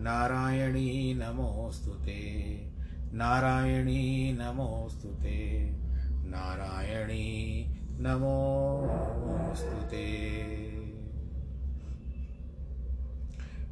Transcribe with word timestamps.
नारायणी 0.00 1.14
नमोऽस्तु 1.14 1.90
नारायणी 3.16 4.32
नमोऽस्तु 4.32 5.08
नारायणी 6.28 7.66
नमोऽस्तु 8.00 9.82
ते। 9.86 10.36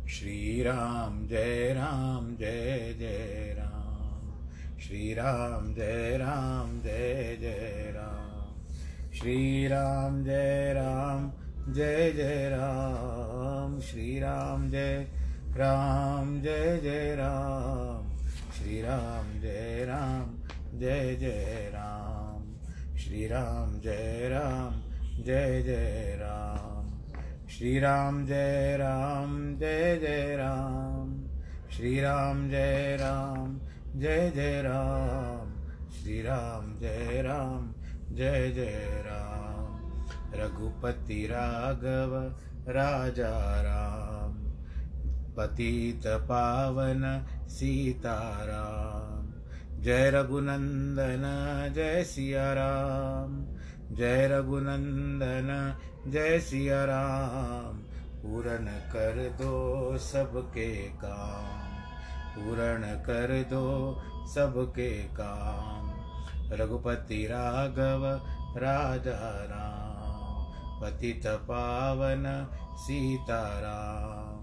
श्रीराम 0.09 1.27
जय 1.27 1.73
राम 1.73 2.37
जय 2.37 2.95
जय 2.99 3.57
राम। 3.59 4.49
श्रीराम 4.79 5.75
जय 5.75 6.17
राम 6.17 6.81
जय 6.81 7.37
जय 7.41 7.93
राम। 7.97 8.65
श्रीराम 9.13 10.25
जय 10.25 10.73
राम 10.73 11.33
जय 11.73 12.13
जय 12.13 12.49
राम। 12.49 13.81
श्रीराम 13.81 14.71
जय 14.71 15.24
राम, 15.57 16.41
जय 16.41 16.81
जय 16.83 17.15
राम। 17.15 18.17
श्रीराम, 18.53 19.41
जय 19.41 19.85
राम, 19.89 20.49
जय 20.79 21.15
जय 21.15 21.71
राम। 21.75 22.55
श्रीराम, 22.97 23.81
जय 23.81 24.29
राम, 24.29 24.83
जय 25.23 25.63
जय 25.63 26.17
राम। 26.21 27.03
श्रीराम, 27.49 28.27
जय 28.27 28.77
राम, 28.77 29.57
जय 29.57 29.97
जय 29.97 30.37
राम। 30.37 31.25
श्रीराम, 31.77 32.51
जय 32.51 32.97
राम, 33.01 33.61
जय 34.01 34.31
जय 34.31 34.63
राम। 34.63 35.55
श्रीराम, 35.91 36.79
जय 36.79 37.23
राम, 37.23 37.75
जय 38.17 38.51
जय 38.51 39.05
राम। 39.07 40.05
रघुपति 40.35 41.27
राघव, 41.27 42.37
राजा 42.69 43.61
राम। 43.63 44.44
पतित 45.37 46.03
पावन 46.07 47.27
सीताराम। 47.49 49.35
जय 49.83 50.11
रघुनंदन, 50.11 51.23
जय 51.75 52.05
सिया 52.05 52.53
राम 52.53 53.47
जय 53.97 54.29
रघुनंदन, 54.29 55.79
जय 56.11 56.39
सिया 56.39 56.85
राम 56.85 57.79
पूर्ण 58.23 58.67
कर 58.67 59.37
दो 59.43 59.99
सबके 59.99 60.89
काम। 60.89 61.75
पूर्ण 62.37 62.83
कर 62.83 63.43
दो 63.51 64.01
सबके 64.35 65.03
काम। 65.03 65.91
रघुपति 66.51 67.27
राघव 67.27 68.21
राजा 68.57 69.45
राम। 69.45 70.05
पतित 70.81 71.27
पावन 71.27 72.47
सीताराम। 72.77 74.34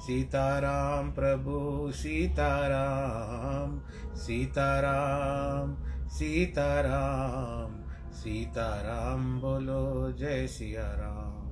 सीताराम 0.00 1.12
प्रभु, 1.12 1.92
सीताराम 1.92 3.80
सीताराम 4.16 5.84
सीताराम 6.08 7.84
सीताराम 8.12 9.40
बोलो 9.40 10.12
जय 10.12 10.46
सिया 10.46 10.82
राम 10.82 11.44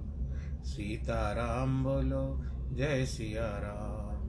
सीताराम 0.62 1.84
बोलो 1.84 2.44
जय 2.72 3.06
सिया 3.06 3.46
राम 3.46 4.28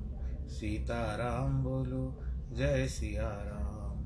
सीताराम 0.50 1.64
बोलो 1.64 2.22
जय 2.52 2.88
सिया 2.88 3.28
राम 3.28 4.00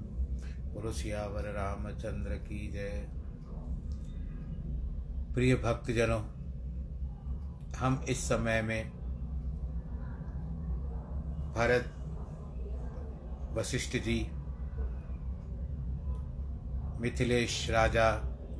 बोलो 0.74 0.92
सियावर 0.92 1.42
रामचंद्र 1.42 2.30
की 2.30 2.72
जय। 2.72 3.10
प्रिय 5.34 5.56
भक्तजनों, 5.56 6.22
हम 7.78 8.06
इस 8.10 8.24
समय 8.24 8.62
में 8.62 8.97
भरत 11.58 11.86
वशिष्ठ 13.54 13.96
जी, 13.98 14.20
मिथिलेश 17.02 17.70
राजा 17.70 18.10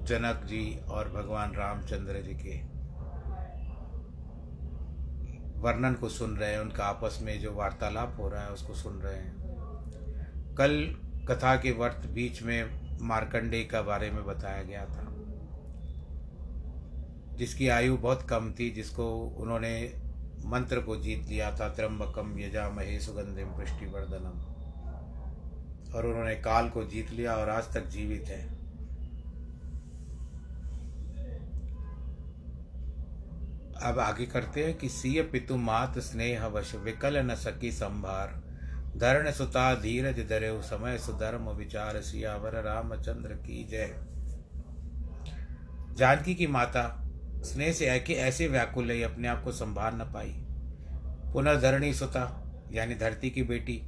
जनक 0.04 0.42
जी 0.46 0.64
और 0.90 1.10
भगवान 1.10 1.54
रामचंद्र 1.56 2.22
जी 2.22 2.34
के 2.34 2.56
वर्णन 5.60 5.94
को 5.94 6.10
सुन 6.10 6.36
रहे 6.38 6.52
हैं, 6.52 6.60
उनका 6.60 6.86
आपस 6.86 7.20
में 7.24 7.40
जो 7.40 7.54
वार्तालाप 7.54 8.16
हो 8.20 8.30
रहा 8.30 8.44
है 8.44 8.52
उसको 8.52 8.74
सुन 8.74 9.00
रहे 9.02 9.16
हैं। 9.16 10.56
कल 10.58 10.74
कथा 11.30 11.56
के 11.56 11.72
वर्त 11.74 12.10
बीच 12.10 12.42
में 12.44 12.98
मार्कंडे 13.02 13.64
का 13.64 13.82
बारे 13.82 14.12
में 14.12 14.26
बताया 14.26 14.64
गया 14.64 14.86
था, 14.86 15.06
जिसकी 17.38 17.68
आयु 17.68 17.98
बहुत 17.98 18.28
कम 18.30 18.52
थी, 18.52 18.70
जिसको 18.72 19.10
उन्होंने 19.38 19.74
मंत्र 20.46 20.80
को 20.80 20.96
जीत 20.96 21.28
लिया 21.28 21.52
था, 21.52 21.70
त्र्यंबकम 21.70 22.40
यजामहे 22.40 23.00
सुगंधिम 23.00 23.48
पुष्टिवर्धनम 23.48 24.46
और 25.96 26.06
उन्होंने 26.06 26.36
काल 26.36 26.70
को 26.70 26.84
जीत 26.84 27.12
लिया 27.12 27.36
और 27.36 27.50
आज 27.50 27.64
तक 27.74 27.86
जीवित 27.86 28.26
है। 28.28 28.58
अब 33.84 34.00
आगे 34.00 34.26
करते 34.26 34.66
हैं 34.66 34.78
कि 34.78 34.90
सीय 34.90 35.22
पितु 35.22 35.58
मात 35.58 36.00
स्नेह 36.00 36.46
वश 36.46 36.76
विकल 36.76 37.18
न 37.18 37.36
सकी 37.36 37.72
संभार। 37.72 38.44
धरण 38.98 39.32
सुता 39.32 39.76
धीरज 39.76 40.20
धरे 40.30 40.62
समय 40.62 40.98
सुधर्म 40.98 41.50
विचार 41.50 42.02
सियावर 42.02 42.52
रामचंद्र 42.64 43.34
की 43.34 43.64
जय। 43.64 44.06
जानकी 45.94 46.36
की 46.36 46.48
माता 46.48 47.07
स्नेह 47.48 47.72
से 47.72 47.86
ऐके, 47.86 48.14
ऐसे 48.14 48.48
व्याकुल 48.48 48.92
है 48.92 49.02
अपने 49.02 49.28
आप 49.28 49.44
को 49.44 49.52
संभाल 49.52 49.96
न 49.96 50.12
पाई। 50.14 50.34
पुनर्धरणी 51.34 51.94
सुता, 51.94 52.24
यानी 52.72 52.96
धरती 52.96 53.30
की 53.30 53.44
बेटी, 53.44 53.82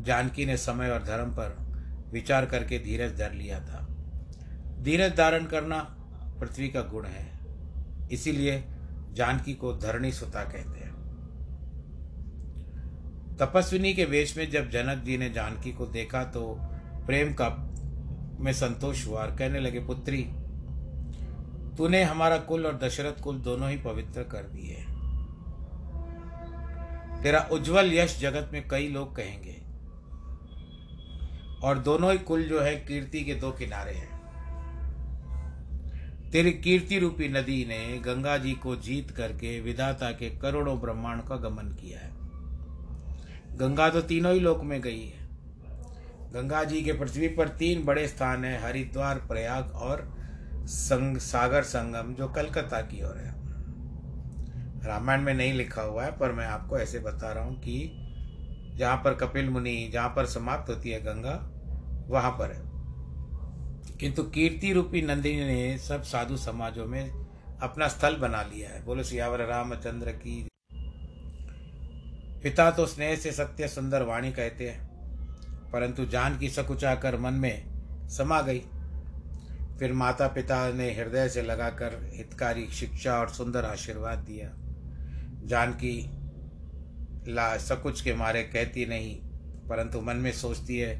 जानकी 0.00 0.46
ने 0.46 0.56
समय 0.56 0.90
और 0.90 1.02
धर्म 1.02 1.30
पर 1.30 1.56
विचार 2.12 2.46
करके 2.46 2.78
धीरज 2.78 3.18
धर 3.18 3.32
लिया 3.32 3.60
था। 3.60 3.86
धीरज 4.80 5.16
धारण 5.16 5.46
करना 5.46 5.78
पृथ्वी 6.40 6.68
का 6.68 6.80
गुण 6.82 7.06
है। 7.06 7.30
इसीलिए 8.12 8.64
जानकी 9.12 9.54
को 9.54 9.72
धरणी 9.72 10.12
सुता 10.12 10.42
कहते 10.44 10.78
हैं। 10.78 10.94
तपस्विनी 13.36 13.92
के 13.94 14.04
वेश 14.04 14.36
में 14.36 14.50
जब 14.50 14.70
जनक 14.70 15.02
जी 15.04 15.16
ने 15.18 15.28
जानकी 15.30 15.72
को 15.72 15.86
देखा 15.86 16.24
तो 16.24 16.56
प्रेम 17.06 17.32
का 17.32 17.48
में 18.40 18.52
संतोष 18.52 19.06
हुआ 19.06 19.20
और 19.20 19.36
कहने 19.36 19.60
लगे, 19.60 19.80
पुत्री 19.80 20.26
तूने 21.78 22.04
हमारा 22.04 22.38
कुल 22.38 22.66
और 22.66 22.78
दशरथ 22.78 23.22
कुल 23.22 23.38
दोनों 23.38 23.70
ही 23.70 23.76
पवित्र 23.76 24.22
कर 24.22 24.42
दिए। 24.42 24.86
तेरा 27.22 27.48
उज्जवल 27.52 27.92
यश 27.92 28.18
जगत 28.20 28.50
में 28.52 28.68
कई 28.68 28.88
लोग 28.88 29.16
कहेंगे। 29.16 29.62
और 31.62 31.78
दोनों 31.78 32.12
ही 32.12 32.18
कुल 32.18 32.42
जो 32.42 32.60
है 32.60 32.76
कीर्ति 32.76 33.24
के 33.24 33.34
दो 33.34 33.50
किनारे 33.50 33.92
हैं। 33.92 34.16
तेरी 36.30 36.52
कीर्ति 36.52 36.98
रूपी 36.98 37.28
नदी 37.28 37.66
ने 37.68 37.98
गंगा 37.98 38.38
जी 38.38 38.52
को 38.52 38.76
जीत 38.76 39.10
करके 39.10 39.60
विधाता 39.60 40.10
के 40.10 40.30
करोड़ों 40.30 40.80
ब्रह्मांड 40.80 41.22
का 41.22 41.36
गमन 41.36 41.68
किया 41.72 42.00
है। 42.00 42.10
गंगा 43.56 43.88
तो 43.88 44.00
तीनों 44.00 44.34
ही 44.34 44.40
लोक 44.40 44.62
में 44.62 44.80
गई 44.80 45.06
है। 45.06 45.26
गंगा 46.32 46.64
जी 46.64 46.82
के 46.82 46.92
पृथ्वी 46.92 47.28
पर 47.28 47.48
तीन 47.48 47.84
बड़े 47.84 48.08
स्थान 48.08 48.44
है, 48.44 48.62
हरिद्वार, 48.62 49.18
प्रयाग 49.18 49.72
और 49.72 50.15
संग, 50.66 51.16
सागर 51.18 51.62
संगम 51.62 52.14
जो 52.14 52.28
कलकत्ता 52.28 52.80
की 52.82 53.02
ओर 53.02 53.16
है। 53.16 53.34
रामायण 54.86 55.20
में 55.20 55.32
नहीं 55.34 55.52
लिखा 55.52 55.82
हुआ 55.82 56.04
है, 56.04 56.10
पर 56.18 56.32
मैं 56.32 56.46
आपको 56.46 56.78
ऐसे 56.78 56.98
बता 56.98 57.32
रहा 57.32 57.44
हूँ 57.44 57.58
कि 57.60 58.02
जहाँ 58.76 58.96
पर 58.96 59.14
कपिल 59.14 59.48
मुनि, 59.48 59.90
जहाँ 59.92 60.08
पर 60.08 60.26
समाप्त 60.26 60.70
होती 60.70 60.90
है 60.90 61.00
गंगा, 61.00 61.34
वहाँ 62.08 62.30
पर 62.30 62.52
है। 62.52 62.64
किंतु 63.98 64.22
कीर्ति 64.24 64.72
रूपी 64.72 65.02
नंदिनी 65.02 65.44
ने 65.44 65.78
सब 65.78 66.02
साधु 66.02 66.36
समाजों 66.36 66.86
में 66.86 67.10
अपना 67.62 67.88
स्थल 67.88 68.16
बना 68.16 68.42
लिया 68.42 68.70
है। 68.70 68.84
बोलो, 68.84 69.02
सियावर 69.02 69.44
रामचंद्र 69.46 70.10
की 70.12 70.48
पिता 72.42 72.70
तो 72.70 72.86
स्नेह 72.86 73.14
से 73.16 73.32
सत्य 73.32 73.68
सुंदर 73.68 74.02
वाणी 74.02 74.32
कहते 74.32 74.68
हैं, 74.68 74.84
परंतु 75.72 76.04
जान 76.06 76.38
की 76.38 76.48
सकुचा 76.48 76.94
कर 76.94 77.18
मन 77.18 77.34
में 77.34 78.08
समा 78.08 78.40
गई। 78.42 78.62
फिर 79.78 79.92
माता 79.92 80.26
पिता 80.26 80.56
ने 80.72 80.90
हृदय 80.94 81.28
से 81.28 81.42
लगाकर 81.42 81.98
हितकारी 82.14 82.66
शिक्षा 82.72 83.18
और 83.18 83.28
सुंदर 83.28 83.64
आशीर्वाद 83.64 84.18
दिया। 84.18 84.50
जानकी 85.46 85.98
ला 87.28 87.56
सकुच 87.58 88.00
के 88.00 88.14
मारे 88.14 88.42
कहती 88.42 88.86
नहीं, 88.86 89.14
परंतु 89.68 90.00
मन 90.00 90.16
में 90.16 90.32
सोचती 90.32 90.78
है 90.78 90.94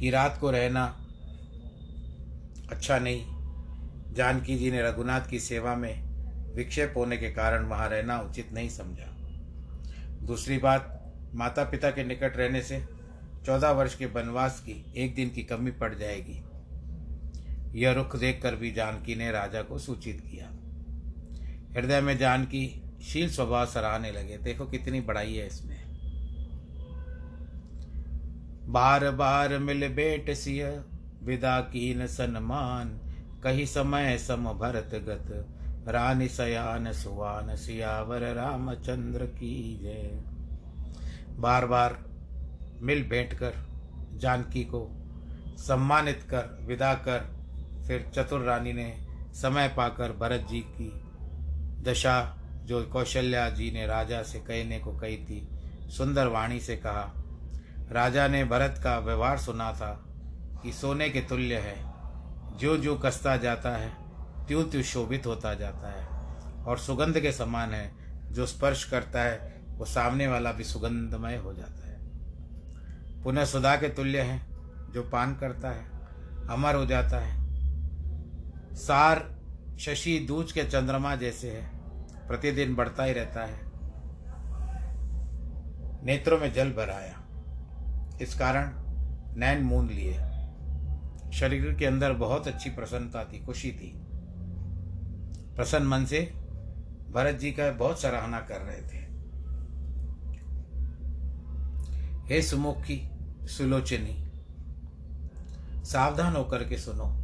कि 0.00 0.10
रात 0.10 0.38
को 0.40 0.50
रहना 0.50 0.84
अच्छा 2.70 2.98
नहीं। 2.98 4.14
जानकी 4.14 4.56
जी 4.58 4.70
ने 4.70 4.82
रघुनाथ 4.82 5.28
की 5.30 5.40
सेवा 5.40 5.74
में 5.74 6.54
विक्षेप 6.54 6.94
होने 6.96 7.16
के 7.16 7.30
कारण 7.30 7.66
वहाँ 7.66 7.88
रहना 7.88 8.18
उचित 8.20 8.52
नहीं 8.52 8.68
समझा। 8.68 9.14
दूसरी 10.26 10.58
बात 10.58 10.94
माता 11.34 11.64
पिता 11.64 11.90
के 11.90 12.04
निकट 12.04 12.36
रहने 12.36 12.62
से 12.62 12.80
चौदह 13.46 13.70
वर्ष 13.70 13.94
के 13.94 14.06
वनवास 14.06 14.60
की 14.60 14.84
एक 14.96 15.14
दिन 15.14 15.30
की 15.30 15.42
कमी 15.42 15.70
पड़ 15.70 15.94
जाएगी। 15.94 16.42
यह 17.74 17.92
रुख 17.92 18.16
देखकर 18.16 18.54
भी 18.54 18.70
जानकी 18.70 19.14
ने 19.14 19.30
राजा 19.30 19.62
को 19.62 19.78
सूचित 19.78 20.20
किया। 20.20 20.46
हृदय 21.74 22.00
में 22.00 22.18
जानकी 22.18 22.82
शील 23.02 23.30
स्वभाव 23.30 23.66
सराहने 23.66 24.10
लगे। 24.10 24.38
देखो 24.38 24.66
कितनी 24.66 25.00
बड़ाई 25.00 25.34
है 25.34 25.46
इसमें। 25.46 25.88
बार 28.72 29.10
बार 29.10 29.58
मिल 29.58 29.88
बेट 29.88 30.30
सिय, 30.30 30.82
विदा 31.22 31.60
कीन 31.60 32.06
सन्मान। 32.06 33.00
कही 33.44 33.66
समय 33.66 34.18
सम 34.18 34.52
भरत 34.52 34.90
गत, 34.94 35.54
रानी 35.88 36.28
सयान 36.28 36.92
सुवान 36.92 37.56
सियावर 37.56 38.34
रामचंद्र 38.34 39.26
की 39.26 39.80
जय। 39.82 40.22
बार 41.36 41.66
बार 41.66 42.04
मिल 42.82 43.08
भेंट 43.08 43.34
कर 43.34 43.54
जानकी 44.14 44.64
को 44.64 44.90
सम्मानित 45.58 46.22
कर, 46.22 46.58
विदा 46.62 46.94
कर 46.94 47.37
फिर 47.88 48.10
चतुर 48.14 48.40
रानी 48.40 48.72
ने 48.72 49.06
समय 49.34 49.68
पाकर 49.68 50.12
भरत 50.12 50.46
जी 50.50 50.60
की 50.60 51.02
दशा, 51.82 52.38
जो 52.64 52.84
कौशल्या 52.84 53.50
जी 53.50 53.70
ने 53.70 53.86
राजा 53.86 54.22
से 54.22 54.38
कहने 54.38 54.78
को 54.78 54.92
कही 54.92 55.16
थी, 55.16 55.48
सुंदर 55.90 56.26
वाणी 56.26 56.60
से 56.60 56.76
कहा, 56.76 57.12
राजा 57.92 58.28
ने 58.28 58.44
भरत 58.44 58.80
का 58.84 58.98
व्यवहार 58.98 59.38
सुना 59.38 59.72
था 59.72 60.04
कि 60.62 60.72
सोने 60.72 61.10
के 61.10 61.20
तुल्य 61.20 61.54
है। 61.54 61.88
जो 62.58 62.76
जो 62.76 62.96
कसता 62.96 63.36
जाता 63.36 63.76
है 63.76 63.92
त्यों 64.46 64.64
त्यों 64.64 64.82
शोभित 64.82 65.26
होता 65.26 65.54
जाता 65.54 65.88
है। 65.88 66.06
और 66.64 66.78
सुगंध 66.78 67.20
के 67.20 67.32
समान 67.32 67.74
है, 67.74 67.92
जो 68.32 68.46
स्पर्श 68.46 68.84
करता 68.84 69.20
है, 69.20 69.64
वो 69.68 69.84
सामने 69.84 70.26
वाला 70.26 70.52
भी 70.52 70.64
सुगंधमय 70.64 71.36
हो 71.36 71.54
जाता 71.54 71.88
है। 71.88 71.98
पुनः 73.22 73.44
सुधा 73.44 73.76
के 73.76 73.88
तुल्य 73.88 74.20
है, 74.20 74.46
जो 74.92 75.02
पान 75.02 75.34
करता 75.34 75.70
है, 75.70 75.90
अमर 76.50 76.74
हो 76.74 76.86
जाता 76.86 77.18
है। 77.18 77.47
सार 78.78 79.38
शशि 79.78 80.24
दूज 80.28 80.52
के 80.52 80.64
चंद्रमा 80.64 81.16
जैसे 81.16 81.50
है। 81.50 81.70
प्रतिदिन 82.28 82.74
बढ़ता 82.74 83.04
ही 83.04 83.12
रहता 83.12 83.44
है। 83.44 83.60
नेत्रों 86.04 86.38
में 86.38 86.52
जल 86.52 86.70
भराया 86.70 87.24
इस 88.22 88.34
कारण 88.38 88.70
नैन 89.38 89.62
मूंद 89.62 89.90
लिए। 89.90 90.12
शरीर 91.32 91.76
के 91.78 91.86
अंदर 91.86 92.12
बहुत 92.12 92.48
अच्छी 92.48 92.70
प्रसन्नता 92.70 93.24
थी, 93.24 93.44
खुशी 93.44 93.72
थी। 93.72 93.94
प्रसन्न 95.56 95.86
मन 95.86 96.04
से 96.04 96.32
भरत 97.10 97.34
जी 97.34 97.50
का 97.52 97.70
बहुत 97.70 98.00
सराहना 98.00 98.40
कर 98.40 98.60
रहे 98.60 98.82
थे। 98.82 99.08
हे 102.34 102.42
सुमुखी, 102.42 103.10
सुलोचनी, 103.42 104.30
सावधान 105.84 106.36
होकर 106.36 106.68
के 106.68 106.76
सुनो। 106.76 107.17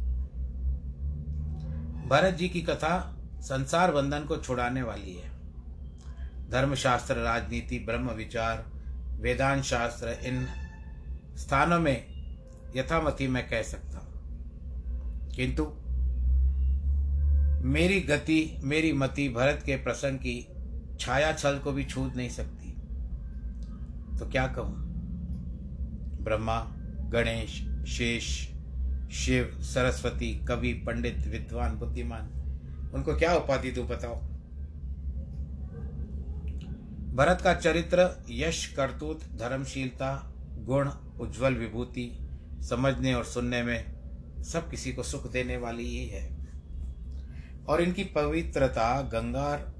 भरत 2.05 2.33
जी 2.33 2.49
की 2.49 2.61
कथा 2.61 3.17
संसार 3.41 3.91
बंधन 3.91 4.19
को 4.19 4.37
छुड़ाने 4.37 4.81
वाली 4.81 5.15
है। 5.15 5.29
धर्मशास्त्र, 6.49 7.15
राजनीति, 7.15 7.79
ब्रह्म 7.79 8.11
विचार, 8.11 8.65
वेदांत 9.19 9.63
शास्त्र, 9.63 10.07
इन 10.07 10.47
स्थानों 11.37 11.79
में 11.79 12.05
यथामति 12.75 13.27
मैं 13.27 13.49
कह 13.49 13.61
सकता 13.61 13.97
हूँ। 13.99 14.15
किंतु 15.35 15.63
मेरी 17.67 18.01
गति, 18.01 18.57
मेरी 18.63 18.93
मति 18.93 19.29
भरत 19.29 19.63
के 19.65 19.75
प्रसंग 19.75 20.17
की 20.17 20.47
छाया 20.99 21.33
छल 21.33 21.59
को 21.59 21.71
भी 21.71 21.83
छूट 21.83 22.15
नहीं 22.15 22.29
सकती। 22.29 22.71
तो 24.19 24.29
क्या 24.29 24.47
कहूँ? 24.47 24.75
ब्रह्मा, 26.23 26.59
गणेश, 27.09 27.67
शेष 27.87 28.54
शिव, 29.11 29.57
सरस्वती, 29.61 30.45
कवि, 30.45 30.73
पंडित, 30.73 31.17
विद्वान, 31.27 31.75
बुद्धिमान, 31.75 32.23
उनको 32.93 33.17
क्या 33.17 33.35
उपाधि 33.35 33.71
तू 33.71 33.83
बताओ? 33.83 34.15
भरत 37.15 37.41
का 37.41 37.53
चरित्र, 37.53 38.23
यश, 38.29 38.67
करतूत, 38.67 39.19
धर्मशीलता, 39.19 40.33
गुण, 40.59 40.89
उज्जवल 41.19 41.53
विभूति, 41.53 42.29
समझने 42.69 43.13
और 43.13 43.25
सुनने 43.25 43.63
में 43.63 43.95
सब 44.43 44.69
किसी 44.69 44.93
को 44.93 45.03
सुख 45.03 45.31
देने 45.31 45.57
वाली 45.57 45.87
ही 45.87 46.07
है। 46.07 46.47
और 47.67 47.81
इनकी 47.81 48.03
पवित्रता, 48.03 49.01
गंगार 49.01 49.73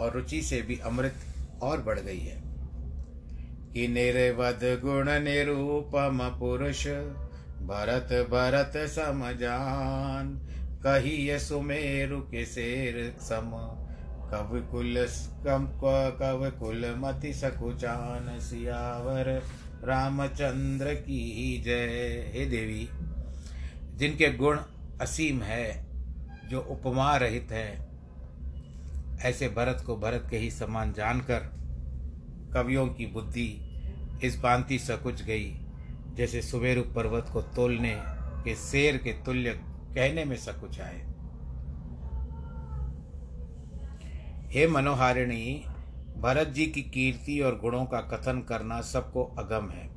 और 0.00 0.12
रुचि 0.12 0.42
से 0.42 0.62
भी 0.62 0.78
अमृत 0.78 1.14
और 1.62 1.82
बढ़ 1.82 2.00
गई 2.00 2.20
है। 2.20 2.44
कि 3.72 3.88
निर्वद 3.88 4.80
गुण 4.84 5.10
निरूपम 5.10 6.38
पुरुष 6.38 6.86
भरत 7.64 8.28
भरत 8.30 8.72
समजान 8.76 10.34
कही 10.86 11.38
सुमेरु 11.38 12.20
के 12.20 12.44
शेर 12.46 13.16
सम। 13.20 13.50
कव 14.30 14.68
कुल 14.70 15.06
कव 15.46 16.50
कुल 16.60 16.94
मति 16.98 17.32
सकुचान, 17.34 18.40
सियावर 18.40 19.42
रामचंद्र 19.84 20.94
की 20.94 21.62
जय। 21.64 22.30
हे 22.34 22.46
देवी, 22.46 22.88
जिनके 23.96 24.32
गुण 24.32 24.58
असीम 25.00 25.42
है, 25.42 25.86
जो 26.48 26.60
उपमा 26.60 27.16
रहित 27.16 27.48
है, 27.50 27.88
ऐसे 29.22 29.48
भरत 29.48 29.82
को 29.86 29.96
भरत 29.96 30.26
के 30.30 30.36
ही 30.36 30.50
समान 30.50 30.92
जानकर 30.92 31.52
कवियों 32.54 32.86
की 32.88 33.06
बुद्धि 33.06 33.50
इस 34.24 34.40
भांति 34.42 34.78
सकुच 34.78 35.22
गई। 35.22 35.63
जैसे 36.14 36.42
सुबेरु 36.42 36.82
पर्वत 36.82 37.26
को 37.32 37.42
तोलने 37.42 38.02
के 38.44 38.54
शेर 38.54 38.96
के 38.96 39.12
तुल्य 39.12 39.50
कहने 39.94 40.24
में 40.24 40.36
सकुच 40.36 40.80
आए। 40.80 41.06
हे 44.50 44.66
मनोहारिणी, 44.66 45.64
भरत 46.18 46.48
जी 46.48 46.66
की 46.66 46.82
कीर्ति 46.82 47.40
और 47.40 47.58
गुणों 47.58 47.84
का 47.84 48.00
कथन 48.00 48.40
करना 48.40 48.80
सबको 48.80 49.24
अगम 49.24 49.70
है। 49.70 49.88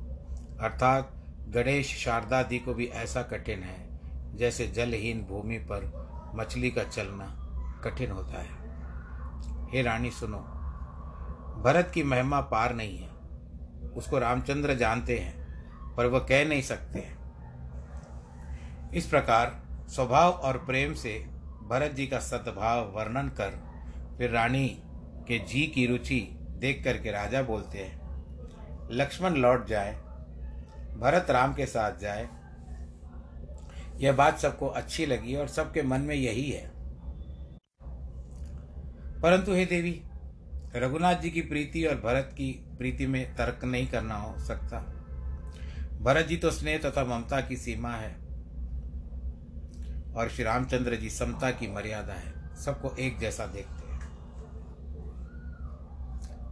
अर्थात 0.58 1.14
गणेश 1.48 1.96
शारदादि 2.04 2.58
को 2.58 2.74
भी 2.74 2.86
ऐसा 2.86 3.22
कठिन 3.22 3.58
है, 3.58 4.00
जैसे 4.36 4.66
जलहीन 4.66 5.22
भूमि 5.22 5.58
पर 5.58 6.08
मछली 6.34 6.70
का 6.70 6.84
चलना 6.84 7.44
कठिन 7.84 8.10
होता 8.10 8.42
है। 8.42 8.58
हे 9.72 9.82
रानी, 9.82 10.10
सुनो, 10.10 10.38
भरत 11.62 11.90
की 11.94 12.02
महिमा 12.02 12.40
पार 12.40 12.74
नहीं 12.74 12.98
है। 12.98 13.10
उसको 13.88 14.18
रामचंद्र 14.18 14.74
जानते 14.74 15.18
हैं। 15.18 15.37
पर 15.98 16.06
वह 16.06 16.18
कह 16.18 16.48
नहीं 16.48 16.62
सकते 16.62 16.98
हैं। 16.98 17.16
इस 18.90 19.06
प्रकार 19.06 19.62
स्वभाव 19.88 20.30
और 20.30 20.58
प्रेम 20.58 20.94
से 20.94 21.18
भरत 21.68 21.92
जी 21.92 22.06
का 22.06 22.18
सद्भाव 22.18 22.92
वर्णन 22.96 23.28
कर 23.28 23.50
फिर 24.18 24.30
रानी 24.30 24.82
के 25.28 25.38
जी 25.38 25.66
की 25.66 25.86
रुचि 25.86 26.38
देख 26.50 26.84
करके 26.84 27.10
राजा 27.10 27.42
बोलते 27.42 27.78
हैं, 27.78 27.98
लक्ष्मण 28.92 29.34
लौट 29.34 29.66
जाए, 29.66 29.94
भरत 30.98 31.30
राम 31.30 31.54
के 31.54 31.66
साथ 31.66 31.98
जाए। 31.98 32.28
यह 33.96 34.12
बात 34.12 34.38
सबको 34.38 34.66
अच्छी 34.66 35.06
लगी 35.06 35.34
और 35.34 35.48
सबके 35.48 35.82
मन 35.82 36.00
में 36.00 36.14
यही 36.14 36.50
है। 36.50 36.70
परंतु 39.20 39.52
हे 39.52 39.66
देवी, 39.66 40.02
रघुनाथ 40.76 41.14
जी 41.14 41.30
की 41.30 41.40
प्रीति 41.40 41.84
और 41.84 41.94
भरत 41.94 42.30
की 42.32 42.50
प्रीति 42.78 43.06
में 43.06 43.36
तर्क 43.36 43.64
नहीं 43.64 43.86
करना 43.86 44.14
हो 44.14 44.38
सकता। 44.38 44.97
भरत 46.00 46.26
जी 46.26 46.36
तो 46.36 46.50
स्नेह 46.50 46.78
तथा 46.78 47.04
ममता 47.04 47.40
की 47.40 47.56
सीमा 47.56 47.90
है 47.90 48.14
और 50.16 50.28
श्री 50.28 50.44
रामचंद्र 50.44 50.96
जी 50.96 51.10
समता 51.10 51.50
की 51.50 51.74
मर्यादा 51.74 52.12
है। 52.12 52.56
सबको 52.56 52.96
एक 52.96 53.18
जैसा 53.18 53.46
देखते 53.46 53.92
हैं। 53.92 54.00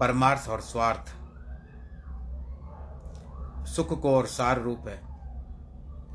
परमार्थ 0.00 0.48
और 0.48 0.60
स्वार्थ। 0.60 1.14
सुख 3.68 4.00
को 4.00 4.16
और 4.16 4.26
सार 4.26 4.60
रूप 4.60 4.88
है। 4.88 5.00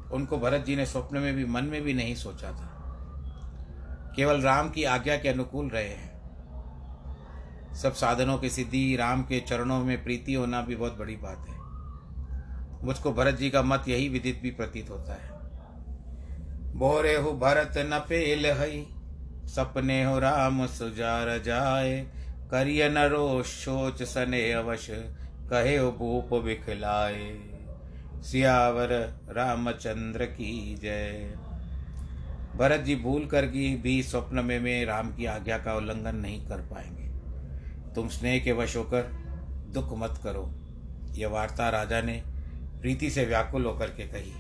उनको 0.09 0.38
भरत 0.38 0.65
जी 0.65 0.75
ने 0.75 0.85
स्वप्न 0.85 1.17
में 1.17 1.33
भी, 1.35 1.45
मन 1.45 1.63
में 1.63 1.81
भी 1.81 1.93
नहीं 1.93 2.15
सोचा 2.15 2.51
था। 2.51 2.67
केवल 4.15 4.41
राम 4.41 4.69
की 4.69 4.83
आज्ञा 4.83 5.17
के 5.17 5.29
अनुकूल 5.29 5.69
रहे 5.69 5.89
हैं। 5.89 6.11
सब 7.73 7.93
साधनों 7.93 8.38
की 8.38 8.50
सिद्धि, 8.50 8.95
राम 8.95 9.23
के 9.23 9.39
चरणों 9.39 9.83
में 9.83 10.03
प्रीति 10.03 10.33
होना 10.33 10.61
भी 10.61 10.75
बहुत 10.75 10.97
बड़ी 10.97 11.15
बात 11.15 11.45
है। 11.50 11.61
मुझको 12.83 13.13
भरत 13.13 13.35
जी 13.35 13.50
का 13.50 13.61
मत 13.61 13.83
यही 13.88 14.09
विदित 14.09 14.39
भी 14.43 14.51
प्रतीत 14.51 14.89
होता 14.89 15.13
है। 15.13 15.31
बोरे 16.77 17.15
हो 17.15 17.31
भरत 17.31 17.73
न 17.77 18.05
पेल 18.09 18.45
हई, 18.45 18.88
सपने 19.45 20.03
हो 20.03 20.19
राम 20.19 20.65
सुजार 20.67 21.41
जाए, 21.41 22.07
करिय 22.51 22.89
न 22.89 22.97
रो 22.97 23.43
शोच 23.43 24.03
सने 24.03 24.51
अवश, 24.51 24.88
कहे 25.50 25.77
हो 25.77 25.91
भूप 25.91 26.43
बिखलाए 26.43 27.39
सियावर 28.23 28.89
रामचंद्र 29.29 30.25
की 30.25 30.75
जय। 30.75 31.33
भरत 32.55 32.79
जी 32.79 32.95
भूल 32.95 33.25
कर 33.25 33.45
की 33.45 33.75
भी 33.75 34.03
स्वप्न 34.03 34.45
में 34.45 34.59
में 34.59 34.85
राम 34.85 35.15
की 35.15 35.25
आज्ञा 35.25 35.57
का 35.57 35.75
उल्लंघन 35.75 36.15
नहीं 36.15 36.47
कर 36.47 36.57
पाएँगे। 36.57 37.03
तुम 37.93 38.07
स्नेह 38.07 38.43
के 38.43 38.51
वश 38.51 38.77
होकर 38.77 39.03
दुख 39.73 39.97
मत 39.97 40.19
करो। 40.23 40.55
यह 41.11 41.27
वार्ता 41.27 41.69
राजा 41.69 42.01
ने 42.01 42.23
प्रीति 42.81 43.09
से 43.09 43.25
व्याकुल 43.25 43.65
होकर 43.65 43.89
के 43.89 44.07
कही, 44.07 44.33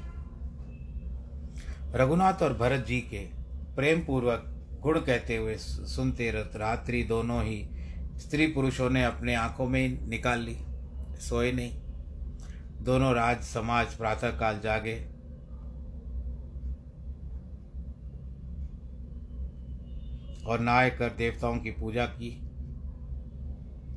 रघुनाथ 1.95 2.41
और 2.41 2.53
भरत 2.53 2.85
जी 2.85 2.99
के 3.01 3.19
प्रेम 3.75 3.99
पूर्वक 4.05 4.45
गुण 4.79 4.99
कहते 4.99 5.35
हुए 5.35 5.55
सुनते 5.57 6.31
रात्रि 6.31 7.03
दोनों 7.03 7.43
ही 7.43 7.69
स्त्री 8.17 8.47
पुरुषों 8.47 8.89
ने 8.89 9.03
अपने 9.03 9.35
आँखों 9.35 9.67
में 9.67 10.07
निकाल 10.07 10.39
ली, 10.39 10.57
सोए 11.19 11.51
नहीं। 11.51 11.81
दोनों 12.83 13.13
राज, 13.15 13.41
समाज 13.41 13.93
प्रातः 13.93 14.29
काल 14.29 14.59
जागे। 14.59 14.95
और 20.45 20.59
नहाय 20.59 20.89
कर 20.89 21.09
देवताओं 21.09 21.57
की 21.57 21.71
पूजा 21.71 22.05
की। 22.05 22.31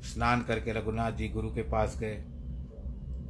स्नान 0.04 0.42
करके 0.42 0.72
रघुनाथ 0.72 1.12
जी 1.12 1.28
गुरु 1.28 1.50
के 1.50 1.62
पास 1.62 1.98
गए। 1.98 2.22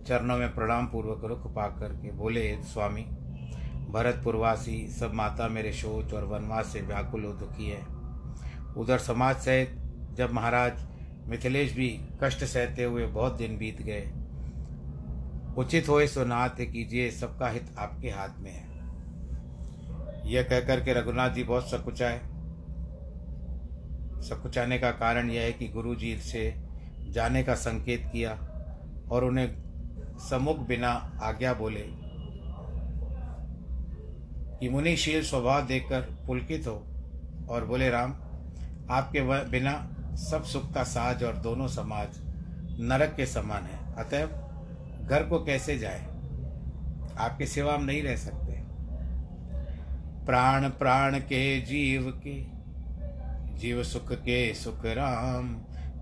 चरणों 0.06 0.36
में 0.38 0.54
प्रणाम 0.54 0.86
पूर्वक 0.86 1.24
रुख 1.24 1.46
पा 1.54 1.66
करके 1.78 2.10
बोले, 2.12 2.56
स्वामी 2.62 3.02
भरतपुरवासी 3.90 4.86
सब 4.88 5.12
माता 5.14 5.48
मेरे 5.48 5.72
शोच 5.72 6.12
और 6.14 6.24
वनवास 6.24 6.66
से 6.66 6.80
व्याकुल 6.80 7.22
दुखी 7.40 7.68
है। 7.68 7.82
उधर 8.76 8.98
समाज 8.98 9.36
सहित 9.36 9.76
जब 10.16 10.32
महाराज 10.32 10.84
मिथिलेश 11.28 11.72
भी 11.72 11.88
कष्ट 12.22 12.44
सहते 12.44 12.84
हुए 12.84 13.06
बहुत 13.06 13.36
दिन 13.36 13.56
बीत 13.58 13.82
गए, 13.82 14.02
उचित 15.58 15.88
हो 15.88 16.06
सो 16.06 16.24
नाथ 16.24 16.60
कीजिए, 16.62 17.10
सबका 17.10 17.48
हित 17.48 17.74
आपके 17.78 18.10
हाथ 18.10 18.38
में 18.38 18.52
है। 18.52 18.72
यह 20.26 20.42
कहकर 20.42 20.80
के 20.80 20.92
रघुनाथ 20.92 21.30
जी 21.30 21.44
बहुत 21.44 21.70
सकुचाए। 21.70 22.20
सकुचाने 24.22 24.78
का 24.78 24.90
कारण 24.90 25.30
यह 25.30 25.42
है 25.42 25.52
कि 25.52 25.68
गुरु 25.68 25.94
जी 25.94 26.16
से 26.16 26.54
जाने 27.08 27.42
का 27.42 27.54
संकेत 27.54 28.08
किया 28.12 28.32
और 29.10 29.24
उन्हें 29.24 29.63
सम्मुख 30.18 30.58
बिना 30.58 31.18
आज्ञा 31.22 31.54
बोले। 31.54 32.04
कि 34.60 34.68
मुनिशील 34.68 35.22
स्वभाव 35.22 35.66
देखकर 35.66 36.00
पुलकित 36.00 36.66
हो 36.66 36.86
और 37.50 37.64
बोले, 37.64 37.90
राम, 37.90 38.10
आपके 38.90 39.44
बिना 39.44 39.90
सब 40.16 40.44
सुख 40.44 40.72
का 40.72 40.82
साज 40.82 41.24
और 41.24 41.36
दोनों 41.36 41.68
समाज 41.68 42.08
नरक 42.80 43.14
के 43.16 43.26
समान 43.26 43.62
है। 43.62 43.94
अतएव 43.94 44.28
घर 45.06 45.22
को 45.22 45.44
कैसे 45.44 45.78
जाए? 45.78 46.06
आपके 47.18 47.46
सिवा 47.46 47.74
हम 47.74 47.84
नहीं 47.84 48.02
रह 48.02 48.16
सकते। 48.16 48.64
प्राण 50.26 50.68
प्राण 50.68 51.18
के 51.18 51.60
जीव 51.60 52.20
के, 52.26 52.46
जीव 53.58 53.82
सुख 53.82 54.12
के 54.12 54.54
सुख 54.54 54.84
राम, 54.84 55.54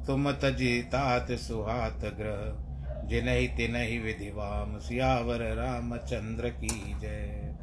तुम 0.07 0.33
तजी 0.33 0.83
तात 0.83 1.33
सुहात 1.33 2.01
ग्रह। 2.01 2.72
जिनहि 3.05 3.49
तिनहि 3.49 3.99
विधिवाम, 3.99 4.79
सियावर 4.79 5.55
रामचंद्र 5.55 6.49
की 6.49 6.99
जय। 6.99 7.59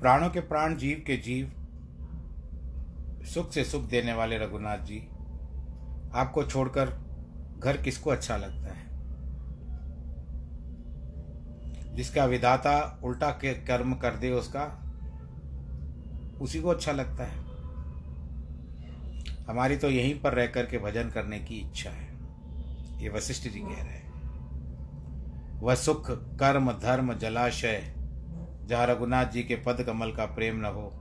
प्राणों 0.00 0.30
के 0.30 0.40
प्राण, 0.40 0.76
जीव 0.76 1.04
के 1.06 1.16
जीव, 1.16 1.52
सुख 3.24 3.52
से 3.52 3.64
सुख 3.64 3.82
देने 3.82 4.12
वाले 4.12 4.38
रघुनाथ 4.38 4.78
जी, 4.78 5.08
आपको 6.14 6.44
छोड़कर 6.44 6.86
घर 7.58 7.76
किसको 7.76 8.10
अच्छा 8.10 8.36
लगता 8.36 8.74
है? 8.74 8.90
जिसका 11.96 12.24
विधाता 12.24 13.00
उल्टा 13.04 13.30
कर्म 13.44 13.94
कर 13.94 14.16
दे 14.16 14.30
उसका, 14.30 14.86
उसी 16.40 16.60
को 16.60 16.68
अच्छा 16.68 16.92
लगता 16.92 17.24
है। 17.24 17.49
हमारी 19.50 19.76
तो 19.76 19.90
यहीं 19.90 20.20
पर 20.20 20.32
रह 20.32 20.46
करके 20.46 20.78
भजन 20.78 21.10
करने 21.10 21.38
की 21.38 21.54
इच्छा 21.54 21.90
है। 21.90 22.08
ये 23.02 23.08
वशिष्ठ 23.08 23.48
जी 23.48 23.58
कह 23.58 23.82
रहे 23.82 23.82
हैं। 23.82 24.10
वह 25.60 25.74
सुख, 25.74 26.10
कर्म, 26.10 26.72
धर्म, 26.72 27.14
जलाशय, 27.14 27.94
जहाँ 28.66 28.86
रघुनाथ 28.86 29.26
जी 29.26 29.42
के 29.42 29.56
पद 29.56 29.82
कमल 29.82 30.12
का 30.12 30.26
प्रेम 30.26 30.56
न 30.56 30.64
हो, 30.64 30.96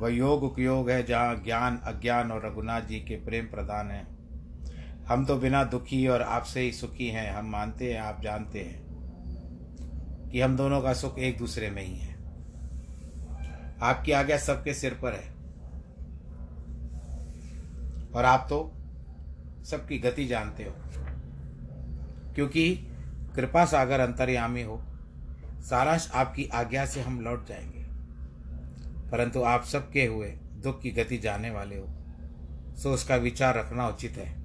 वह 0.00 0.08
योग 0.08 0.42
उपयोग 0.42 0.90
है 0.90 1.06
जहाँ 1.06 1.36
ज्ञान, 1.36 1.76
अज्ञान 1.76 2.32
और 2.32 2.46
रघुनाथ 2.46 2.80
जी 2.80 3.00
के 3.00 3.16
प्रेम 3.16 3.44
प्रदान 3.44 3.90
है। 3.90 4.06
हम 5.06 5.26
तो 5.26 5.36
बिना 5.36 5.64
दुखी 5.64 6.06
और 6.06 6.22
आपसे 6.22 6.60
ही 6.60 6.72
सुखी 6.72 7.08
हैं। 7.08 7.32
हम 7.32 7.50
मानते 7.50 7.92
हैं, 7.92 8.00
आप 8.00 8.20
जानते 8.22 8.60
हैं 8.60 8.82
कि 10.30 10.40
हम 10.40 10.56
दोनों 10.56 10.80
का 10.80 10.92
सुख 10.92 11.18
एक 11.18 11.38
दूसरे 11.38 11.70
में 11.70 11.82
ही 11.82 11.98
है। 11.98 12.14
आपकी 13.82 14.12
आज्ञा 14.12 14.38
सबके 14.38 14.74
सिर 14.74 14.94
पर 14.94 15.12
है। 15.12 15.39
और 18.14 18.24
आप 18.24 18.46
तो 18.48 18.72
सबकी 19.64 19.98
गति 19.98 20.26
जानते 20.26 20.64
हो। 20.64 20.74
क्योंकि 22.34 22.76
कृपा 23.36 23.64
सागर 23.64 24.00
अंतर्यामी 24.00 24.62
हो, 24.62 24.82
सारांश 25.60 26.10
आपकी 26.14 26.44
आज्ञा 26.44 26.86
से 26.86 27.00
हम 27.00 27.20
लौट 27.20 27.46
जाएँगे। 27.46 27.80
परंतु 29.10 29.42
आप 29.42 29.64
सबके 29.64 30.06
हुए 30.06 30.28
दुख 30.62 30.80
की 30.80 30.90
गति 30.90 31.18
जाने 31.18 31.50
वाले 31.50 31.78
हो, 31.78 31.86
सो 32.76 32.90
उसका 32.90 33.16
विचार 33.16 33.54
रखना 33.54 33.88
उचित 33.88 34.12
है। 34.12 34.40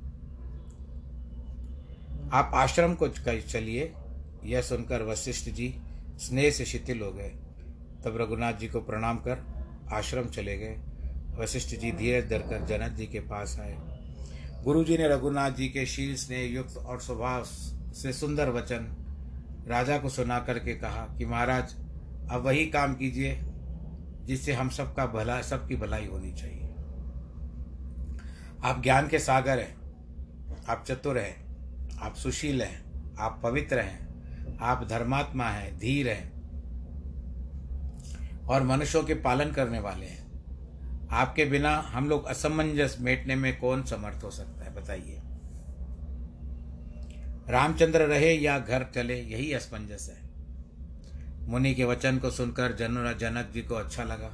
आप 2.31 2.51
आश्रम 2.53 2.93
को 2.93 3.07
चलिए, 3.41 3.93
यह 4.43 4.61
सुनकर 4.61 5.01
वशिष्ठ 5.01 5.49
जी 5.49 5.79
स्नेह 6.17 6.51
से 6.51 6.65
शिथिल 6.65 7.01
हो 7.01 7.11
गए। 7.11 7.29
तब 8.03 8.17
रघुनाथ 8.21 8.53
जी 8.53 8.67
को 8.67 8.81
प्रणाम 8.81 9.17
कर 9.17 9.43
आश्रम 9.93 10.25
चले 10.25 10.57
गए। 10.57 10.79
वशिष्ठ 11.39 11.75
जी 11.79 11.91
धीरज 11.91 12.29
धरकर 12.29 12.65
जनक 12.65 12.91
जी 12.91 13.05
के 13.05 13.19
पास 13.19 13.57
आए। 13.59 13.77
गुरु 14.63 14.83
जी 14.83 14.97
ने 14.97 15.07
रघुनाथ 15.07 15.51
जी 15.51 15.67
के 15.67 15.85
शील 15.85 16.15
स्नेह 16.15 16.53
युक्त 16.53 16.77
और 16.77 17.01
स्वभाव 17.01 17.43
से 17.93 18.13
सुंदर 18.13 18.49
वचन 18.49 18.87
राजा 19.67 19.97
को 19.97 20.09
सुना 20.09 20.39
करके 20.39 20.75
कहा 20.75 21.05
कि 21.17 21.25
महाराज, 21.25 21.75
अब 22.31 22.45
वही 22.45 22.65
काम 22.65 22.93
कीजिए 22.93 23.39
जिससे 24.25 24.53
हम 24.53 24.69
सबका 24.69 25.05
भला, 25.05 25.41
सबकी 25.41 25.75
भलाई 25.75 26.05
होनी 26.05 26.31
चाहिए। 26.33 26.61
आप 28.63 28.81
ज्ञान 28.83 29.07
के 29.07 29.19
सागर 29.19 29.59
हैं, 29.59 29.75
आप 30.69 30.83
चतुर 30.87 31.17
हैं, 31.17 31.97
आप 31.99 32.15
सुशील 32.15 32.61
हैं, 32.61 33.15
आप 33.19 33.39
पवित्र 33.43 33.79
हैं, 33.79 34.57
आप 34.61 34.87
धर्मात्मा 34.89 35.49
हैं, 35.49 35.77
धीर 35.77 36.09
हैं 36.09 36.33
और 38.45 38.63
मनुष्यों 38.63 39.03
के 39.03 39.13
पालन 39.13 39.51
करने 39.51 39.79
वाले 39.79 40.05
हैं। 40.05 40.24
आपके 41.11 41.45
बिना 41.45 41.77
हम 41.87 42.09
लोग 42.09 42.25
असमंजस 42.25 42.97
मेटने 42.99 43.35
में 43.35 43.59
कौन 43.59 43.83
समर्थ 43.83 44.23
हो 44.23 44.31
सकता 44.31 44.65
है, 44.65 44.75
बताइए। 44.75 45.21
रामचंद्र 47.49 48.01
रहे 48.01 48.33
या 48.33 48.59
घर 48.59 48.83
चले, 48.95 49.21
यही 49.21 49.53
असमंजस 49.53 50.09
है। 50.09 50.23
मुनि 51.49 51.73
के 51.75 51.83
वचन 51.83 52.17
को 52.17 52.29
सुनकर 52.31 52.71
जन 52.71 53.15
जनक 53.19 53.51
जी 53.53 53.61
को 53.61 53.75
अच्छा 53.75 54.03
लगा। 54.03 54.31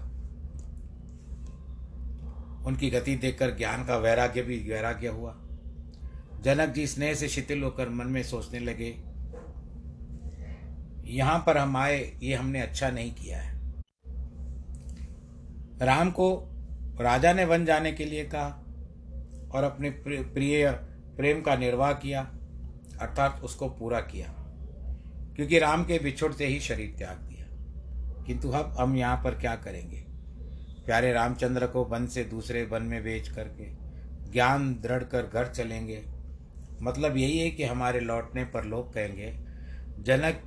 उनकी 2.66 2.90
गति 2.90 3.16
देखकर 3.16 3.56
ज्ञान 3.58 3.86
का 3.86 3.98
वैराग्य 3.98 4.42
भी 4.42 4.58
वैराग्य 4.70 5.08
हुआ। 5.08 5.36
जनक 6.42 6.70
जी 6.70 6.88
स्नेह 6.88 7.14
से 7.14 7.28
शिथिल 7.28 7.64
होकर 7.64 7.90
मन 7.90 8.08
में 8.08 8.24
सोचने 8.24 8.60
लगे, 8.60 8.96
यहाँ 11.06 11.44
पर 11.48 11.58
हम 11.58 11.78
आए, 11.78 12.18
ये 12.24 12.36
हमने 12.36 12.62
अच्छा 12.62 12.90
नहीं 12.90 13.14
किया 13.14 13.42
है। 13.42 13.60
राम 15.82 16.12
को 16.12 16.51
राजा 17.02 17.34
ने 17.34 17.46
वन 17.46 17.66
जाने 17.66 17.92
के 17.92 18.06
लिए 18.06 18.24
कहा 18.26 18.48
और 19.52 19.64
अपने 19.64 19.90
प्रिय 19.90 20.72
प्रेम 21.18 21.42
का 21.42 21.56
निर्वाह 21.56 21.94
किया, 21.94 22.22
अर्थात 23.02 23.42
उसको 23.44 23.70
पूरा 23.70 24.00
किया, 24.02 24.28
क्योंकि 25.36 25.60
राम 25.60 25.84
के 25.84 26.00
बिछुड़ते 26.00 26.46
ही 26.46 26.60
शरीर 26.60 26.96
त्याग 26.98 27.18
दिया। 27.18 27.46
किंतु 28.24 28.50
अब, 28.50 28.76
हम 28.80 28.96
यहाँ 28.96 29.24
पर 29.24 29.36
क्या 29.36 29.56
करेंगे? 29.56 30.06
प्यारे 30.86 31.14
रामचंद्र 31.14 31.68
को 31.68 31.84
वन 31.84 32.08
से 32.08 32.24
दूसरे 32.24 32.64
वन 32.66 32.84
में 32.84 33.04
बेच 33.04 33.28
करके 33.30 33.68
ज्ञान 34.32 34.74
दृढ़ 34.74 35.04
कर 35.04 35.24
घर 35.24 35.48
चलेंगे। 35.48 36.04
मतलब 36.82 37.18
यही 37.18 37.38
है 37.40 37.52
कि 37.52 37.64
हमारे 37.64 38.00
लौटने 38.00 38.46
पर 38.46 38.64
लोग 38.64 38.94
कहेंगे, 38.94 39.38
जनक 40.00 40.42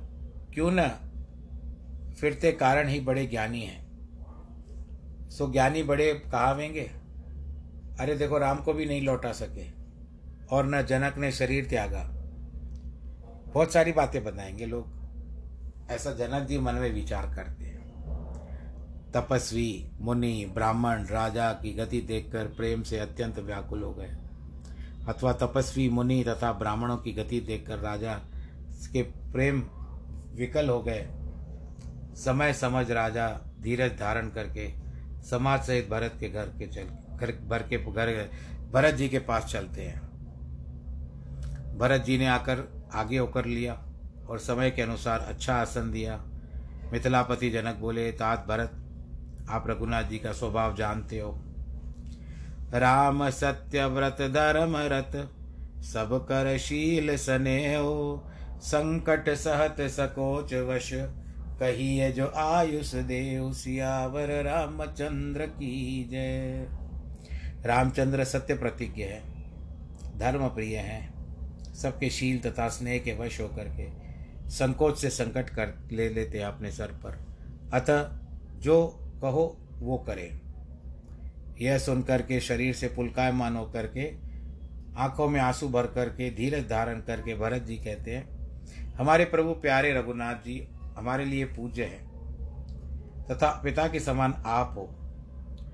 क्यों 0.53 0.71
न 0.73 0.89
फिरते 2.19 2.51
कारण 2.51 2.87
ही 2.87 2.99
बड़े 2.99 3.25
ज्ञानी 3.25 3.61
हैं। 3.61 3.84
सो 5.37 5.51
ज्ञानी 5.51 5.83
बड़े 5.83 6.13
कहावेंगे 6.13 6.91
अरे 7.99 8.15
देखो, 8.15 8.37
राम 8.37 8.57
को 8.57 8.73
भी 8.73 8.85
नहीं 8.85 9.01
लौटा 9.01 9.31
सके। 9.31 9.71
और 10.51 10.65
न 10.65 10.81
जनक 10.81 11.17
ने 11.17 11.31
शरीर 11.31 11.65
त्यागा। 11.65 12.03
बहुत 13.53 13.73
सारी 13.73 13.91
बातें 13.91 14.23
बताएँगे 14.23 14.65
लोग। 14.65 14.87
ऐसा 15.91 16.11
जनक 16.11 16.47
जी 16.47 16.59
मन 16.59 16.73
में 16.73 16.93
विचार 16.93 17.35
करते 17.35 17.65
हैं। 17.65 17.93
तपस्वी, 19.15 19.91
मुनि, 20.01 20.51
ब्राह्मण, 20.53 21.05
राजा 21.05 21.53
की 21.53 21.73
गति 21.73 22.01
देखकर 22.01 22.45
प्रेम 22.45 22.83
से 22.83 22.99
अत्यंत 22.99 23.39
व्याकुल 23.39 23.83
हो 23.83 23.93
गए। 23.93 24.17
अथवा 25.07 25.33
तपस्वी, 25.33 25.89
मुनि 25.89 26.23
तथा 26.27 26.53
ब्राह्मणों 26.53 26.97
की 26.97 27.11
गति 27.11 27.39
देखकर 27.39 27.77
राजा 27.77 28.13
के 28.93 29.01
प्रेम 29.03 29.59
विकल 30.35 30.69
हो 30.69 30.81
गए। 30.81 31.09
समय 32.15 32.53
समझ 32.53 32.91
राजा 32.91 33.41
धीरज 33.61 33.99
धारण 33.99 34.29
करके 34.29 34.84
समाज 35.29 35.63
सहित 35.63 35.89
भरत 35.89 36.17
के 36.19 36.29
घर 36.29 36.45
के 36.45 36.67
चल, 36.67 36.83
घर, 37.17 37.31
भर 37.47 37.63
के 37.63 37.77
घर, 37.77 38.29
भरत 38.73 38.93
जी 38.93 39.09
के 39.09 39.19
पास 39.19 39.45
चलते 39.45 39.81
हैं। 39.81 40.01
भरत 41.77 42.01
जी 42.01 42.17
ने 42.17 42.27
आकर 42.27 42.87
आगे 42.93 43.17
होकर 43.17 43.45
लिया 43.45 43.73
और 44.29 44.39
समय 44.39 44.71
के 44.71 44.81
अनुसार 44.81 45.19
अच्छा 45.19 45.55
आसन 45.55 45.91
दिया। 45.91 46.23
मिथिलापति 46.93 47.49
जनक 47.49 47.75
बोले, 47.75 48.11
तात 48.11 48.45
भरत, 48.47 48.71
आप 49.49 49.63
रघुनाथ 49.67 50.03
जी 50.03 50.17
का 50.19 50.31
स्वभाव 50.31 50.75
जानते 50.75 51.19
हो। 51.19 51.31
राम 52.73 53.29
सत्य 53.29 53.85
व्रत 53.85 54.17
धर्म 54.21 54.77
रत, 54.77 55.29
सब 55.83 56.25
कर 56.25 56.57
शील 56.57 57.15
सने 57.17 57.75
हो 57.75 58.23
संकट 58.61 59.29
सहत 59.29 59.81
सकोच 59.81 60.53
वश। 60.53 60.93
कहिए 61.59 62.11
जो 62.11 62.27
आयुष 62.37 62.93
देव, 62.95 63.51
सियावर 63.53 64.29
रामचंद्र 64.43 65.45
की 65.47 66.07
जय। 66.11 66.67
रामचंद्र 67.65 68.23
सत्य 68.23 68.53
प्रतिज्ञ 68.53 69.03
है 69.03 69.21
धर्म 70.17 70.47
प्रिय 70.47 70.77
है, 70.77 71.13
सबके 71.73 72.09
शील 72.09 72.39
तथा 72.39 72.67
स्नेह 72.69 72.99
के 72.99 73.13
वश 73.13 73.39
होकर 73.41 73.69
के 73.69 73.87
संकोच 74.49 74.99
से 74.99 75.09
संकट 75.09 75.49
कर 75.49 75.73
ले 75.91 76.09
लेते 76.09 76.39
हैं 76.39 76.45
अपने 76.45 76.71
सर 76.71 76.91
पर। 77.05 77.17
अतः 77.73 78.09
जो 78.59 78.87
कहो 79.21 79.57
वो 79.71 79.97
करें। 79.97 80.39
यह 81.61 81.77
सुनकर 81.77 82.21
के 82.21 82.39
शरीर 82.39 82.73
से 82.73 82.87
पुलकायमान 82.87 83.55
होकर 83.55 83.87
के 83.87 84.11
आँखों 84.97 85.27
में 85.29 85.39
आँसू 85.41 85.67
भर 85.69 85.87
करके 85.87 86.29
धीरज 86.31 86.69
धारण 86.69 86.99
करके 87.01 87.35
भरत 87.35 87.63
जी 87.63 87.75
कहते 87.77 88.15
हैं, 88.15 88.27
हमारे 88.93 89.25
प्रभु 89.25 89.53
प्यारे 89.53 89.93
रघुनाथ 89.93 90.35
जी 90.35 90.67
हमारे 90.97 91.25
लिए 91.25 91.45
पूज्य 91.45 91.83
हैं, 91.83 92.05
तथा 93.31 93.61
पिता 93.63 93.87
के 93.87 93.99
समान 93.99 94.33
आप 94.45 94.75
हो। 94.77 94.89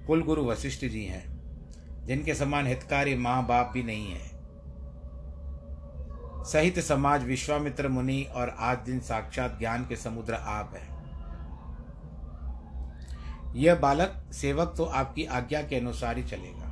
कुल 0.07 0.23
गुरु 0.23 0.45
वशिष्ठ 0.45 0.85
जी 0.85 1.05
हैं, 1.05 1.41
जिनके 2.05 2.35
समान 2.35 2.67
हितकारी 2.67 3.15
माँ 3.15 3.47
बाप 3.47 3.71
भी 3.73 3.83
नहीं 3.83 4.11
है। 4.11 4.41
सहित 6.43 6.79
समाज 6.79 7.23
विश्वामित्र 7.23 7.87
मुनि 7.87 8.27
और 8.35 8.55
आज 8.59 8.77
दिन 8.77 8.99
साक्षात 8.99 9.59
ज्ञान 9.59 9.85
के 9.85 9.95
समुद्र 9.95 10.33
आप 10.33 10.73
हैं। 10.75 10.91
यह 13.55 13.75
बालक 13.75 14.23
सेवक 14.31 14.73
तो 14.77 14.83
आपकी 14.83 15.25
आज्ञा 15.25 15.61
के 15.61 15.75
अनुसार 15.75 16.17
ही 16.17 16.23
चलेगा। 16.23 16.67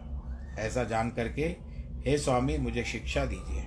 ऐसा 0.59 0.83
जान 0.83 1.09
करके, 1.09 1.55
हे 2.07 2.17
स्वामी, 2.17 2.57
मुझे 2.57 2.83
शिक्षा 2.83 3.25
दीजिए। 3.25 3.65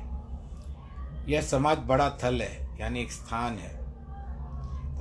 यह 1.35 1.43
समाज 1.43 1.79
बड़ा 1.79 2.11
थल 2.25 2.43
है, 2.43 2.81
यानी 2.81 3.01
एक 3.01 3.13
स्थान 3.13 3.53
है। 3.53 3.82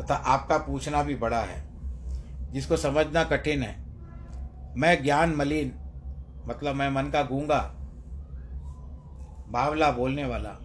तथा 0.01 0.15
आपका 0.15 0.57
पूछना 0.57 1.03
भी 1.03 1.15
बड़ा 1.15 1.39
है, 1.39 1.63
जिसको 2.51 2.77
समझना 2.77 3.23
कठिन 3.23 3.63
है। 3.63 3.75
मैं 4.77 5.03
ज्ञान 5.03 5.35
मलिन 5.35 5.73
मतलब 6.45 6.75
मैं 6.75 6.89
मन 6.89 7.09
का 7.09 7.23
गूँगा, 7.23 7.59
बावला 9.49 9.91
बोलने 9.91 10.25
वाला, 10.25 10.55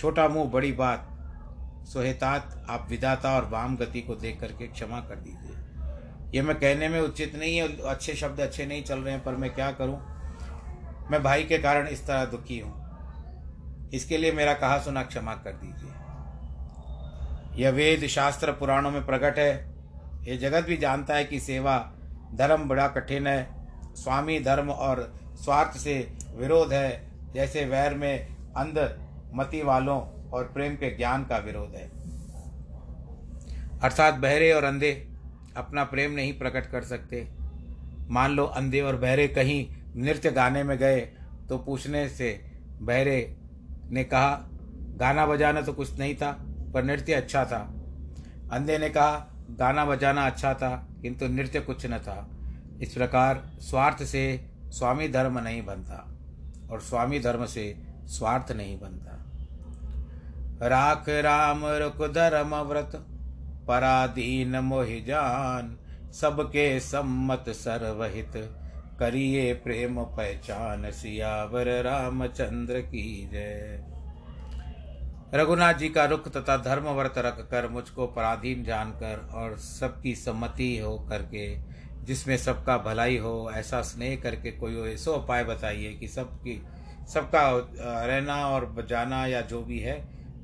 छोटा 0.00 0.28
मुँह, 0.28 0.50
बड़ी 0.50 0.72
बात, 0.72 1.08
सोहेतात 1.88 2.66
आप 2.70 2.86
विदाता 2.90 3.36
और 3.36 3.48
वाम 3.48 3.76
गति 3.76 4.00
को 4.00 4.14
देख 4.14 4.40
करके 4.40 4.66
क्षमा 4.66 5.00
कर 5.00 5.16
दीजिए। 5.16 5.56
ये 6.34 6.42
मैं 6.42 6.56
कहने 6.56 6.88
में 6.88 7.00
उचित 7.00 7.36
नहीं 7.36 7.56
है, 7.56 7.68
अच्छे 7.82 8.14
शब्द 8.14 8.40
अच्छे 8.40 8.66
नहीं 8.66 8.82
चल 8.82 8.98
रहे 8.98 9.14
हैं, 9.14 9.24
पर 9.24 9.36
मैं 9.36 9.54
क्या 9.54 9.70
करूँ? 9.72 9.98
मैं 11.10 11.22
भाई 11.22 11.44
के 11.44 11.58
कारण 11.58 11.86
इस 11.86 12.06
तरह 12.06 12.24
दुखी 12.24 12.58
हूँ। 12.58 13.90
इसके 13.94 14.18
लिए 14.18 14.32
मेरा 14.32 14.54
कहा 14.54 14.78
सुना 14.78 15.02
क्षमा 15.02 15.34
कर 15.34 15.52
दीजिए। 15.52 15.92
यह 17.58 17.70
वेद 17.70 18.06
शास्त्र 18.06 18.52
पुराणों 18.52 18.90
में 18.90 19.04
प्रकट 19.06 19.38
है। 19.38 19.52
ये 20.24 20.36
जगत 20.36 20.64
भी 20.64 20.76
जानता 20.76 21.14
है 21.14 21.24
कि 21.24 21.40
सेवा 21.40 21.78
धर्म 22.34 22.68
बड़ा 22.68 22.86
कठिन 22.88 23.26
है। 23.26 23.48
स्वामी 23.96 24.38
धर्म 24.40 24.70
और 24.70 25.00
स्वार्थ 25.36 25.78
से 25.78 25.96
विरोध 26.36 26.72
है। 26.72 27.32
जैसे 27.34 27.64
वैर 27.64 27.94
में 27.94 28.36
अंध 28.56 28.78
मति 29.34 29.62
वालों 29.62 30.00
और 30.30 30.44
प्रेम 30.44 30.74
के 30.74 30.96
ज्ञान 30.96 31.24
का 31.24 31.38
विरोध 31.38 31.74
है। 31.74 31.86
अर्थात 33.80 34.14
बहरे 34.14 34.52
और 34.52 34.64
अंधे 34.64 34.92
अपना 35.56 35.84
प्रेम 35.84 36.12
नहीं 36.12 36.38
प्रकट 36.38 36.70
कर 36.70 36.84
सकते। 36.84 37.26
मान 38.10 38.32
लो 38.32 38.44
अंधे 38.44 38.80
और 38.80 38.96
बहरे 38.96 39.26
कहीं 39.28 39.66
नृत्य 39.96 40.30
गाने 40.30 40.62
में 40.62 40.76
गए 40.78 41.00
तो 41.48 41.58
पूछने 41.58 42.08
से 42.08 42.30
बहरे 42.80 43.36
ने 43.90 44.04
कहा, 44.04 44.30
गाना 44.96 45.26
बजाना 45.26 45.60
तो 45.60 45.72
कुछ 45.72 45.98
नहीं 45.98 46.14
था। 46.14 46.36
पर 46.74 46.84
नृत्य 46.84 47.12
अच्छा 47.12 47.44
था। 47.44 47.58
अंधे 48.52 48.78
ने 48.78 48.88
कहा, 48.88 49.34
गाना 49.50 49.84
बजाना 49.84 50.26
अच्छा 50.26 50.54
था, 50.54 50.88
किंतु 51.02 51.26
नृत्य 51.26 51.60
कुछ 51.60 51.86
न 51.86 51.98
था। 51.98 52.28
इस 52.80 52.94
प्रकार 52.94 53.42
स्वार्थ 53.60 54.02
से 54.02 54.50
स्वामी 54.70 55.08
धर्म 55.08 55.38
नहीं 55.38 55.64
बनता 55.64 56.18
और 56.70 56.80
स्वामी 56.80 57.18
धर्म 57.18 57.44
से 57.46 57.76
स्वार्थ 58.06 58.52
नहीं 58.52 58.80
बनता। 58.80 59.14
राख 60.68 61.08
राम, 61.08 61.66
रुक 61.66 62.06
धर्म 62.12 62.54
व्रत, 62.56 62.92
पराधीन 63.68 64.58
मोहिजान 64.58 65.76
सबके 66.12 66.80
सम्मत 66.80 67.44
सर्वहित, 67.48 68.32
करिए 68.98 69.52
प्रेम 69.54 70.02
पहचान, 70.04 70.90
सियावर 70.90 71.82
रामचंद्र 71.82 72.80
की 72.80 73.28
जय। 73.32 73.84
रघुनाथ 75.34 75.74
जी 75.74 75.88
का 75.88 76.04
रुख 76.04 76.28
तथा 76.28 76.56
धर्म 76.56 76.88
व्रत 76.88 77.14
रख 77.18 77.40
कर 77.50 77.68
मुझको 77.68 78.06
पराधीन 78.06 78.64
जानकर 78.64 79.28
और 79.34 79.56
सबकी 79.58 80.14
सम्मति 80.14 80.78
हो 80.78 80.98
करके, 80.98 81.56
जिसमें 82.04 82.36
सबका 82.36 82.78
भलाई 82.78 83.18
हो, 83.18 83.50
ऐसा 83.54 83.80
स्नेह 83.82 84.16
करके 84.16 84.50
कोई 84.50 84.76
ऐसा 84.92 85.10
उपाय 85.10 85.44
बताइए 85.44 85.92
कि 85.94 86.08
सबकी, 86.08 86.62
सबका 87.08 87.42
रहना 88.06 88.36
और 88.48 88.86
जाना 88.88 89.26
या 89.26 89.40
जो 89.40 89.62
भी 89.62 89.78
है, 89.78 89.96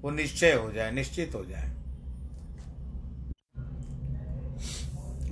वो 0.03 0.11
निश्चय 0.11 0.53
हो 0.53 0.71
जाए, 0.73 0.91
निश्चित 0.91 1.35
हो 1.35 1.45
जाए। 1.45 1.71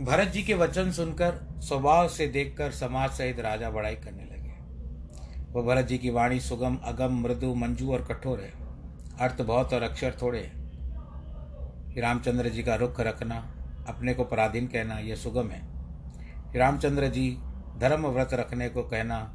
भरत 0.01 0.29
जी 0.29 0.43
के 0.43 0.55
वचन 0.55 0.91
सुनकर, 0.91 1.61
स्वभाव 1.61 2.09
से 2.09 2.27
देखकर 2.27 2.71
समाज 2.71 3.11
सहित 3.11 3.41
राजा 3.41 3.71
बड़ाई 3.71 3.95
करने 3.95 4.25
लगे। 4.25 4.57
वो 5.53 5.63
भरत 5.63 5.87
जी 5.87 5.99
की 5.99 6.11
वाणी 6.11 6.41
सुगम, 6.41 6.79
अगम, 6.85 7.23
मृदु, 7.23 7.55
मंजू 7.55 7.93
और 7.93 8.05
कठोर 8.05 8.41
है। 8.41 8.62
अर्थ 9.21 9.43
बहुत 9.43 9.73
और 9.73 9.83
अक्षर 9.83 10.15
थोड़े 10.23 10.53
रामचंद्र 11.99 12.49
जी 12.49 12.63
का 12.63 12.75
रुख 12.75 13.01
रखना, 13.01 13.55
अपने 13.89 14.15
को 14.15 14.25
पराधीन 14.25 14.67
कहना, 14.67 14.99
यह 14.99 15.15
सुगम 15.15 15.49
है। 15.49 15.63
रामचंद्र 16.59 17.09
जी 17.09 17.39
धर्म 17.79 18.07
व्रत 18.07 18.35
रखने 18.35 18.69
को 18.69 18.83
कहना, 18.83 19.35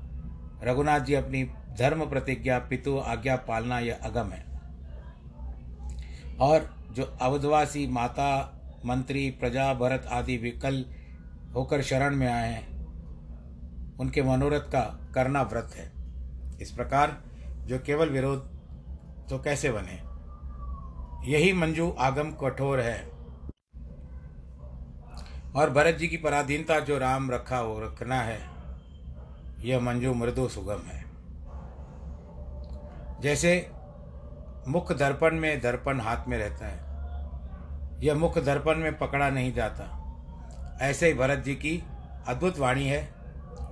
रघुनाथ 0.63 0.99
जी 0.99 1.13
अपनी 1.13 1.43
धर्म 1.79 2.09
प्रतिज्ञा, 2.09 2.59
पितु 2.59 2.97
आज्ञा 2.97 3.35
पालना, 3.35 3.79
यह 3.79 3.99
अगम 4.03 4.29
है। 4.29 4.45
और 6.39 6.75
जो 6.91 7.03
अवधवासी 7.21 7.87
माता, 7.87 8.59
मंत्री, 8.85 9.31
प्रजा, 9.31 9.73
भरत 9.73 10.05
आदि 10.11 10.37
विकल 10.37 10.85
होकर 11.55 11.81
शरण 11.81 12.15
में 12.15 12.27
आए 12.27 12.53
हैं, 12.53 12.87
उनके 13.97 14.21
मनोरथ 14.21 14.59
का 14.59 15.11
करना 15.13 15.41
व्रत 15.41 15.71
है। 15.75 15.91
इस 16.61 16.71
प्रकार 16.71 17.23
जो 17.65 17.79
केवल 17.79 18.09
विरोध 18.09 18.56
तो 19.29 19.39
कैसे 19.39 19.71
बने? 19.71 20.01
यही 21.31 21.53
मंजू 21.53 21.95
आगम 21.99 22.31
कठोर 22.31 22.79
है। 22.79 23.17
और 25.55 25.69
भरत 25.69 25.95
जी 25.95 26.07
की 26.07 26.17
पराधीनता 26.17 26.79
जो 26.79 26.97
राम 26.97 27.31
रखा 27.31 27.57
हो 27.57 27.79
रखना 27.79 28.15
है, 28.15 28.39
यह 29.59 29.79
मंजू 29.79 30.13
मृदु 30.13 30.47
सुगम 30.47 30.79
है। 30.79 31.05
जैसे 33.21 33.71
मुख 34.67 34.91
दर्पण 34.91 35.35
में 35.35 35.61
दर्पण 35.61 35.99
हाथ 35.99 36.27
में 36.27 36.37
रहता 36.37 36.67
है, 36.67 36.87
यह 38.03 38.15
मुख 38.15 38.39
दर्पण 38.39 38.75
में 38.75 38.97
पकड़ा 38.97 39.29
नहीं 39.29 39.53
जाता। 39.53 39.93
ऐसे 40.81 41.07
ही 41.07 41.13
भरत 41.13 41.39
जी 41.39 41.55
की 41.55 41.83
अद्भुत 42.27 42.59
वाणी 42.59 42.87
है, 42.87 43.13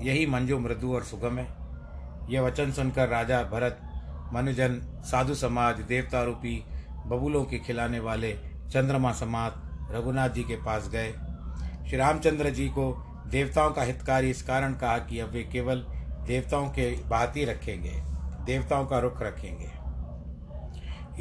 यही 0.02 0.26
मंजू 0.26 0.60
मृदु 0.60 0.94
और 0.96 1.04
सुगम 1.04 1.38
है। 1.40 1.48
यह 2.34 2.42
वचन 2.42 2.72
सुनकर 2.72 3.10
राजा 3.10 3.44
भरत 3.44 3.85
मनुजन, 4.34 5.02
साधु 5.06 5.36
समाज 5.36 5.80
देवता 5.80 6.24
रूपी 6.24 6.66
बबूलों 7.06 7.46
के 7.46 7.60
खिलाने 7.60 8.00
वाले 8.00 8.34
चंद्रमा 8.70 9.12
समाज 9.12 9.52
रघुनाथ 9.92 10.30
जी 10.30 10.44
के 10.44 10.56
पास 10.56 10.90
गए। 10.90 11.12
श्री 11.88 11.98
रामचंद्र 11.98 12.50
जी 12.50 12.68
को 12.68 13.12
देवताओं 13.28 13.72
का 13.72 13.82
हितकारी 13.82 14.30
इस 14.30 14.44
कारण 14.44 14.74
कहा 14.74 14.98
कि 14.98 15.20
अब 15.20 15.30
वे 15.30 15.44
केवल 15.44 15.86
देवताओं 16.28 16.70
के 16.70 17.04
बात 17.04 17.38
ही 17.38 17.46
रखेंगे, 17.46 18.04
देवताओं 18.46 18.86
का 18.86 19.00
रुख 19.00 19.22
रखेंगे। 19.22 19.72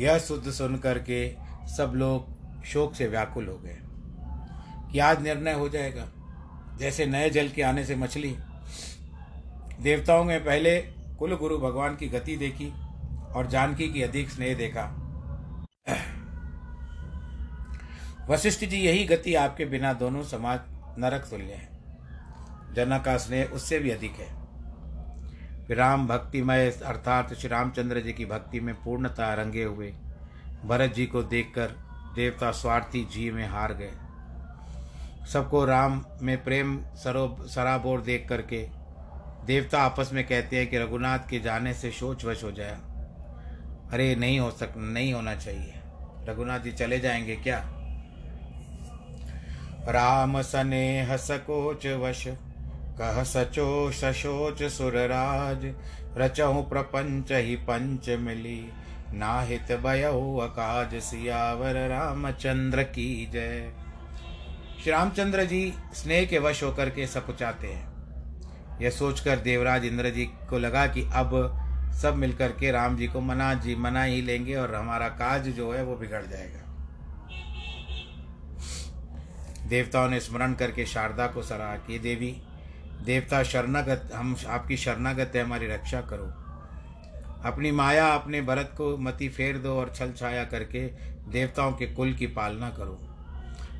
यह 0.02 0.18
शुद्ध 0.18 0.50
सुन 0.50 0.76
करके 0.76 1.36
सब 1.76 1.92
लोग 1.94 2.34
शोक 2.64 2.94
से 2.94 3.06
व्याकुल 3.06 3.46
हो 3.46 3.58
गए। 3.58 3.78
कि 4.92 4.98
आज 4.98 5.22
निर्णय 5.22 5.52
हो 5.52 5.68
जाएगा। 5.68 6.06
जैसे 6.78 7.06
नए 7.06 7.30
जल 7.30 7.48
के 7.48 7.62
आने 7.62 7.84
से 7.84 7.96
मछली। 7.96 8.36
देवताओं 9.80 10.24
में 10.24 10.44
पहले 10.44 10.80
कुल 11.18 11.36
गुरु 11.36 11.58
भगवान 11.58 11.96
की 11.96 12.08
गति 12.08 12.36
देखी 12.36 12.72
और 13.36 13.46
जानकी 13.46 13.88
की 13.92 14.02
अधिक 14.02 14.30
स्नेह 14.30 14.54
देखा। 14.54 15.00
वशिष्ठ 18.30 18.64
जी, 18.64 18.76
यही 18.76 19.04
गति 19.04 19.34
आपके 19.34 19.64
बिना 19.64 19.92
दोनों 19.92 20.22
समाज 20.22 20.60
नरक 20.98 21.26
तुल्य 21.30 21.52
है। 21.52 21.68
जनक 22.74 23.04
का 23.04 23.16
स्नेह 23.16 23.44
उससे 23.44 23.78
भी 23.78 23.90
अधिक 23.90 24.12
है। 24.12 24.44
राम 25.70 26.06
भक्तिमय, 26.06 26.70
अर्थात 26.70 27.34
श्री 27.34 27.48
रामचंद्र 27.48 28.00
जी 28.00 28.12
की 28.12 28.26
भक्ति 28.26 28.60
में 28.60 28.74
पूर्णता 28.74 29.34
रंगे 29.34 29.64
हुए, 29.64 29.94
भरत 30.64 30.94
जी 30.94 31.06
को 31.06 31.22
देखकर 31.22 31.66
देवता 32.14 32.50
स्वार्थी 32.50 33.04
जी 33.04 33.30
में 33.30 33.48
हार 33.48 33.72
गए। 33.72 33.92
सबको 35.32 35.64
राम 35.64 36.04
में 36.22 36.44
प्रेम 36.44 36.78
सरो 36.94 37.36
सराबोर 37.40 38.00
देख 38.00 38.28
करके 38.28 38.68
देवता 39.46 39.82
आपस 39.82 40.10
में 40.12 40.26
कहते 40.26 40.56
हैं 40.56 40.66
कि 40.66 40.78
रघुनाथ 40.78 41.18
के 41.18 41.40
जाने 41.40 41.74
से 41.74 41.90
सोच 41.90 42.24
वश 42.24 42.44
हो 42.44 42.52
जाए 42.52 42.76
अरे 43.92 44.14
नहीं 44.14 44.40
हो 44.40 44.50
सक, 44.50 44.74
नहीं 44.76 45.12
होना 45.12 45.34
चाहिए। 45.34 45.74
रघुनाथ 46.28 46.60
जी 46.60 46.72
चले 46.72 46.98
जाएँगे 46.98 47.36
क्या? 47.36 47.70
राम 49.88 50.42
सने 50.42 51.02
हसकोच 51.02 51.86
वश, 51.86 52.24
कह 52.98 53.22
सचो 53.22 53.92
सशोच 53.92 54.62
सुरराज, 54.62 55.74
रचहु 56.16 56.62
प्रपंच 56.62 57.32
ही 57.32 57.56
पंच 57.56 58.08
मिली। 58.08 58.68
नाहित 59.12 59.72
बयहु 59.72 60.38
अकाज 60.38 60.94
सियावर, 60.94 61.88
रामचंद्र 61.88 62.82
की 62.82 63.30
जय। 63.32 63.72
श्री 64.82 64.92
रामचंद्र 64.92 65.44
जी 65.44 65.74
स्नेह 65.94 66.24
के 66.24 66.38
वश 66.38 66.62
होकर 66.62 66.90
के 66.90 67.06
सकुचाते 67.06 67.66
हैं। 67.66 67.94
यह 68.82 68.90
सोचकर 68.90 69.36
देवराज 69.36 69.84
इंद्र 69.84 70.10
जी 70.10 70.24
को 70.24 70.58
लगा 70.58 70.86
कि 70.86 71.10
अब 71.14 71.60
सब 71.94 72.14
मिलकर 72.14 72.52
के 72.52 72.70
राम 72.70 72.96
जी 72.96 73.06
को 73.06 73.20
मना 73.20 73.54
जी, 73.54 73.74
मना 73.74 74.02
ही 74.02 74.22
लेंगे 74.22 74.54
और 74.54 74.74
हमारा 74.74 75.08
काज 75.08 75.48
जो 75.48 75.72
है 75.72 75.84
वो 75.84 75.96
बिगड़ 75.96 76.26
जाएगा। 76.26 76.60
देवताओं 79.68 80.08
ने 80.08 80.20
स्मरण 80.20 80.54
करके 80.54 80.86
शारदा 80.86 81.26
को 81.26 81.42
सराहा 81.42 81.76
कि, 81.76 81.98
देवी, 81.98 82.42
देवता 83.04 83.42
शरणागत, 83.42 84.10
हम 84.14 84.36
आपकी 84.46 84.76
शरणागत 84.76 85.32
है, 85.36 85.44
हमारी 85.44 85.66
रक्षा 85.66 86.00
करो। 86.00 86.24
अपनी 87.48 87.70
माया, 87.70 88.06
अपने 88.06 88.42
भरत 88.42 88.74
को 88.76 88.96
मति 88.96 89.28
फेर 89.28 89.58
दो 89.58 89.80
और 89.80 89.92
छल 89.96 90.12
छाया 90.12 90.44
करके 90.44 90.86
देवताओं 91.28 91.72
के 91.72 91.86
कुल 91.86 92.12
की 92.12 92.26
पालना 92.26 92.70
करो। 92.70 93.08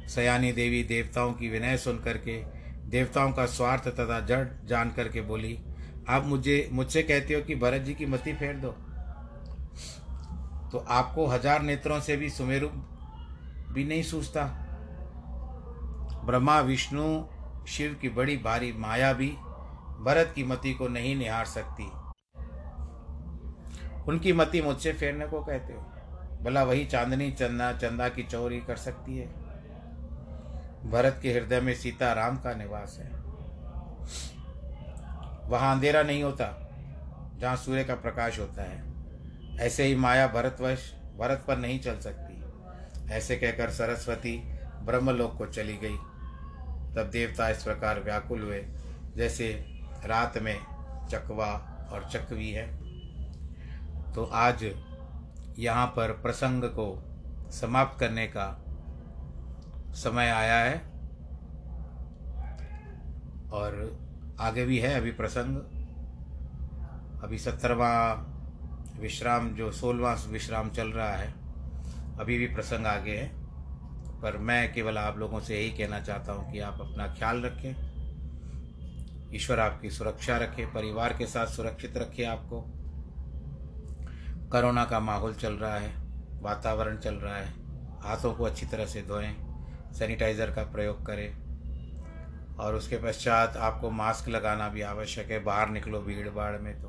सयानी 0.09 0.53
देवी 0.53 0.83
देवताओं 0.83 1.33
की 1.33 1.49
विनय 1.49 1.77
सुन 1.77 1.99
करके, 1.99 2.43
देवताओं 2.91 3.33
का 3.33 3.47
स्वार्थ 3.47 3.89
तथा 3.89 4.21
जड़ 4.21 4.47
जान 4.65 4.91
करके 4.91 5.21
बोली 5.21 5.59
आप 6.09 6.25
मुझे, 6.27 6.69
मुझसे 6.73 7.03
कहते 7.03 7.35
हो 7.35 7.41
कि 7.41 7.55
भरत 7.55 7.83
जी 7.83 7.95
की 7.95 8.07
मति 8.07 8.33
फेर 8.33 8.57
दो। 8.57 8.71
तो 10.71 10.85
आपको 10.89 11.27
हज़ार 11.27 11.63
नेत्रों 11.63 12.01
से 12.01 12.17
भी 12.17 12.31
सुमेरु 12.31 12.69
भी 13.73 13.85
नहीं 13.85 14.03
सूझता। 14.03 14.45
ब्रह्मा, 16.25 16.61
विष्णु, 16.61 17.25
शिव 17.67 17.97
की 18.03 18.09
बड़ी 18.09 18.37
भारी 18.37 18.73
माया 18.73 19.13
भी 19.13 19.29
भरत 20.01 20.33
की 20.35 20.45
मति 20.45 20.75
को 20.75 20.89
नहीं 20.89 21.17
निहार 21.17 21.45
सकती। 21.45 21.91
उनकी 24.09 24.33
मति 24.33 24.63
मुझसे 24.63 24.93
फेरने 24.93 25.27
को 25.27 25.41
कहते 25.41 25.73
हो। 25.73 25.81
भला 26.45 26.63
वही 26.63 26.85
चांदनी, 26.85 27.31
चंदा 27.33 27.73
चंदा 27.73 28.09
की 28.09 28.23
चोरी 28.23 28.61
कर 28.61 28.77
सकती 28.77 29.17
है। 29.19 29.27
भरत 30.91 31.19
के 31.23 31.33
हृदय 31.33 31.61
में 31.61 31.75
सीता 31.75 32.13
राम 32.13 32.37
का 32.37 32.55
निवास 32.55 32.97
है। 33.01 33.24
वहाँ 35.47 35.75
अंधेरा 35.75 36.03
नहीं 36.03 36.23
होता, 36.23 36.47
जहाँ 37.39 37.57
सूर्य 37.57 37.85
का 37.85 37.95
प्रकाश 37.95 38.39
होता 38.39 38.63
है। 38.63 38.83
ऐसे 39.61 39.85
ही 39.85 39.95
माया 39.95 40.27
भरतवश 40.27 40.95
भरत 41.19 41.45
पर 41.49 41.57
नहीं 41.57 41.81
चल 41.81 41.99
सकती। 41.99 42.35
ऐसे 43.13 43.37
कहकर 43.37 43.71
सरस्वती 43.71 44.39
ब्रह्मलोक 44.83 45.39
को 45.39 45.47
चली 45.47 45.77
गई। 45.77 45.97
तब 46.95 47.11
देवता 47.13 47.49
इस 47.49 47.63
प्रकार 47.63 48.01
व्याकुल 48.01 48.43
हुए, 48.43 48.65
जैसे 49.17 49.65
रात 50.05 50.39
में 50.39 50.61
चकवा 51.11 51.71
और 51.93 52.09
चकवी 52.11 52.51
है। 52.51 52.67
तो 54.13 54.25
आज 54.25 54.75
यहाँ 55.59 55.87
पर 55.87 56.11
प्रसंग 56.13 56.65
को 56.65 57.05
समाप्त 57.51 58.01
करने 58.01 58.27
का 58.27 58.65
समय 59.91 60.29
आया 60.31 60.59
है। 60.59 60.79
और 63.51 64.04
आगे 64.41 64.65
भी 64.65 64.79
है 64.79 64.95
अभी 64.95 65.11
प्रसंग। 65.11 65.57
अभी 67.25 67.39
सत्तरवा 67.39 68.13
विश्राम, 69.01 69.51
जो 69.51 69.73
सोलवा 69.73 70.15
विश्राम 70.29 70.71
चल 70.71 70.89
रहा 70.89 71.13
है, 71.13 71.35
अभी 72.19 72.39
भी 72.39 72.47
प्रसंग 72.47 72.87
आगे 72.87 73.13
है। 73.13 73.45
पर 74.23 74.39
मैं 74.39 74.73
केवल 74.73 74.99
आप 74.99 75.19
लोगों 75.19 75.41
से 75.41 75.57
यही 75.57 75.71
कहना 75.71 76.01
चाहता 76.01 76.33
हूँ 76.33 76.53
कि 76.53 76.61
आप 76.61 76.81
अपना 76.81 77.07
ख्याल 77.07 77.43
रखें। 77.43 77.75
ईश्वर 79.35 79.61
आपकी 79.61 79.91
सुरक्षा 79.91 80.37
रखे, 80.37 80.67
परिवार 80.67 81.13
के 81.13 81.27
साथ 81.27 81.47
सुरक्षित 81.47 81.97
रखे 81.97 82.25
आपको। 82.25 82.61
कोरोना 84.51 84.85
का 84.85 85.01
माहौल 85.01 85.35
चल 85.35 85.53
रहा 85.53 85.77
है, 85.77 85.95
वातावरण 86.43 86.97
चल 86.97 87.15
रहा 87.15 87.37
है। 87.37 87.55
हाथों 88.03 88.35
को 88.35 88.45
अच्छी 88.45 88.67
तरह 88.67 88.87
से 88.87 89.03
धोएँ, 89.03 89.37
सैनिटाइज़र 89.99 90.51
का 90.51 90.63
प्रयोग 90.63 91.07
करें। 91.07 91.44
और 92.61 92.75
उसके 92.75 92.97
पश्चात 92.97 93.57
आपको 93.57 93.91
मास्क 93.91 94.29
लगाना 94.29 94.69
भी 94.69 94.83
आवश्यक 94.83 95.31
है, 95.31 95.45
बाहर 95.45 95.69
निकलो 95.69 96.01
भीड़ 96.01 96.29
भाड़ 96.29 96.59
में 96.59 96.83
तो। 96.83 96.89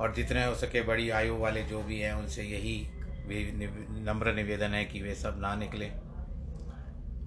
और 0.00 0.14
जितने 0.14 0.44
हो 0.44 0.54
सके 0.54 0.82
बड़ी 0.82 1.10
आयु 1.10 1.36
वाले 1.36 1.62
जो 1.62 1.82
भी 1.82 2.00
हैं, 2.00 2.12
उनसे 2.12 2.42
यही 2.42 2.90
नम्र 4.04 4.32
निवेदन 4.32 4.70
है 4.70 4.84
कि 4.84 5.02
वे 5.02 5.14
सब 5.14 5.36
ना 5.38 5.54
निकले। 5.54 5.86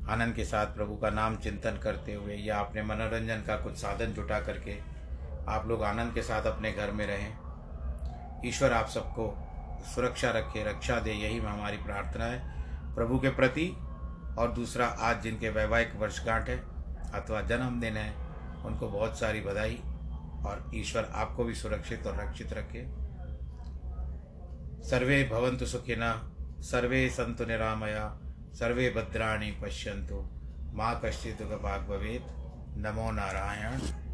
आनंद 0.10 0.36
के 0.36 0.46
साथ 0.46 0.66
प्रभु 0.66 0.96
का 0.96 1.10
नाम 1.10 1.36
चिंतन 1.36 1.80
करते 1.84 2.14
हुए 2.14 2.36
या 2.36 2.60
अपने 2.60 2.84
मनोरंजन 2.84 3.44
का 3.48 3.56
कुछ 3.56 3.76
साधन 3.76 4.06
जुटा 4.06 4.40
करके 4.40 4.78
आप 5.48 5.68
लोग 5.68 5.84
आनंद 5.84 6.14
के 6.14 6.22
साथ 6.22 6.44
अपने 6.44 6.72
घर 6.72 6.92
में 6.92 7.06
रहें। 7.08 8.48
ईश्वर 8.48 8.74
आप 8.74 8.88
सबको 8.88 9.46
सुरक्षा 9.96 10.32
रखे, 10.32 10.64
रक्षा 10.64 11.00
दे, 11.00 11.12
यही 11.12 11.38
हमारी 11.38 11.78
प्रार्थना 11.78 12.26
है। 12.26 12.96
प्रभु 12.96 13.20
के 13.20 13.30
प्रति 13.30 13.68
और 14.40 14.52
दूसरा 14.56 14.86
आज 14.86 15.22
जिनके 15.22 15.50
वैवाहिक 15.50 15.96
वर्षगांठ 15.96 16.50
है 16.50 16.69
अथवा 17.14 17.42
जन्मदिन 17.42 17.98
है, 17.98 18.14
उनको 18.66 18.90
बहुत 18.90 19.20
सारी 19.20 19.42
बधाई 19.42 19.76
और 20.46 20.72
ईश्वर 20.76 21.10
आपको 21.14 21.44
भी 21.44 21.56
सुरक्षित 21.56 22.08
और 22.08 22.22
रक्षित 22.22 22.54
रखे। 22.54 22.86
सर्वे 24.90 25.24
भवन्तु 25.24 25.66
सुखिना, 25.66 26.32
सर्वे 26.60 27.10
सन्तु 27.10 27.46
निरामया, 27.46 28.20
सर्वे 28.54 28.90
भद्राणी 28.90 29.52
पश्यंतु 29.52 30.30
माँ 30.78 31.02
कश्चित् 31.06 31.42
भाग 31.42 31.82
भवेत्। 31.82 32.40
नमो 32.78 33.12
नारायण। 33.12 34.09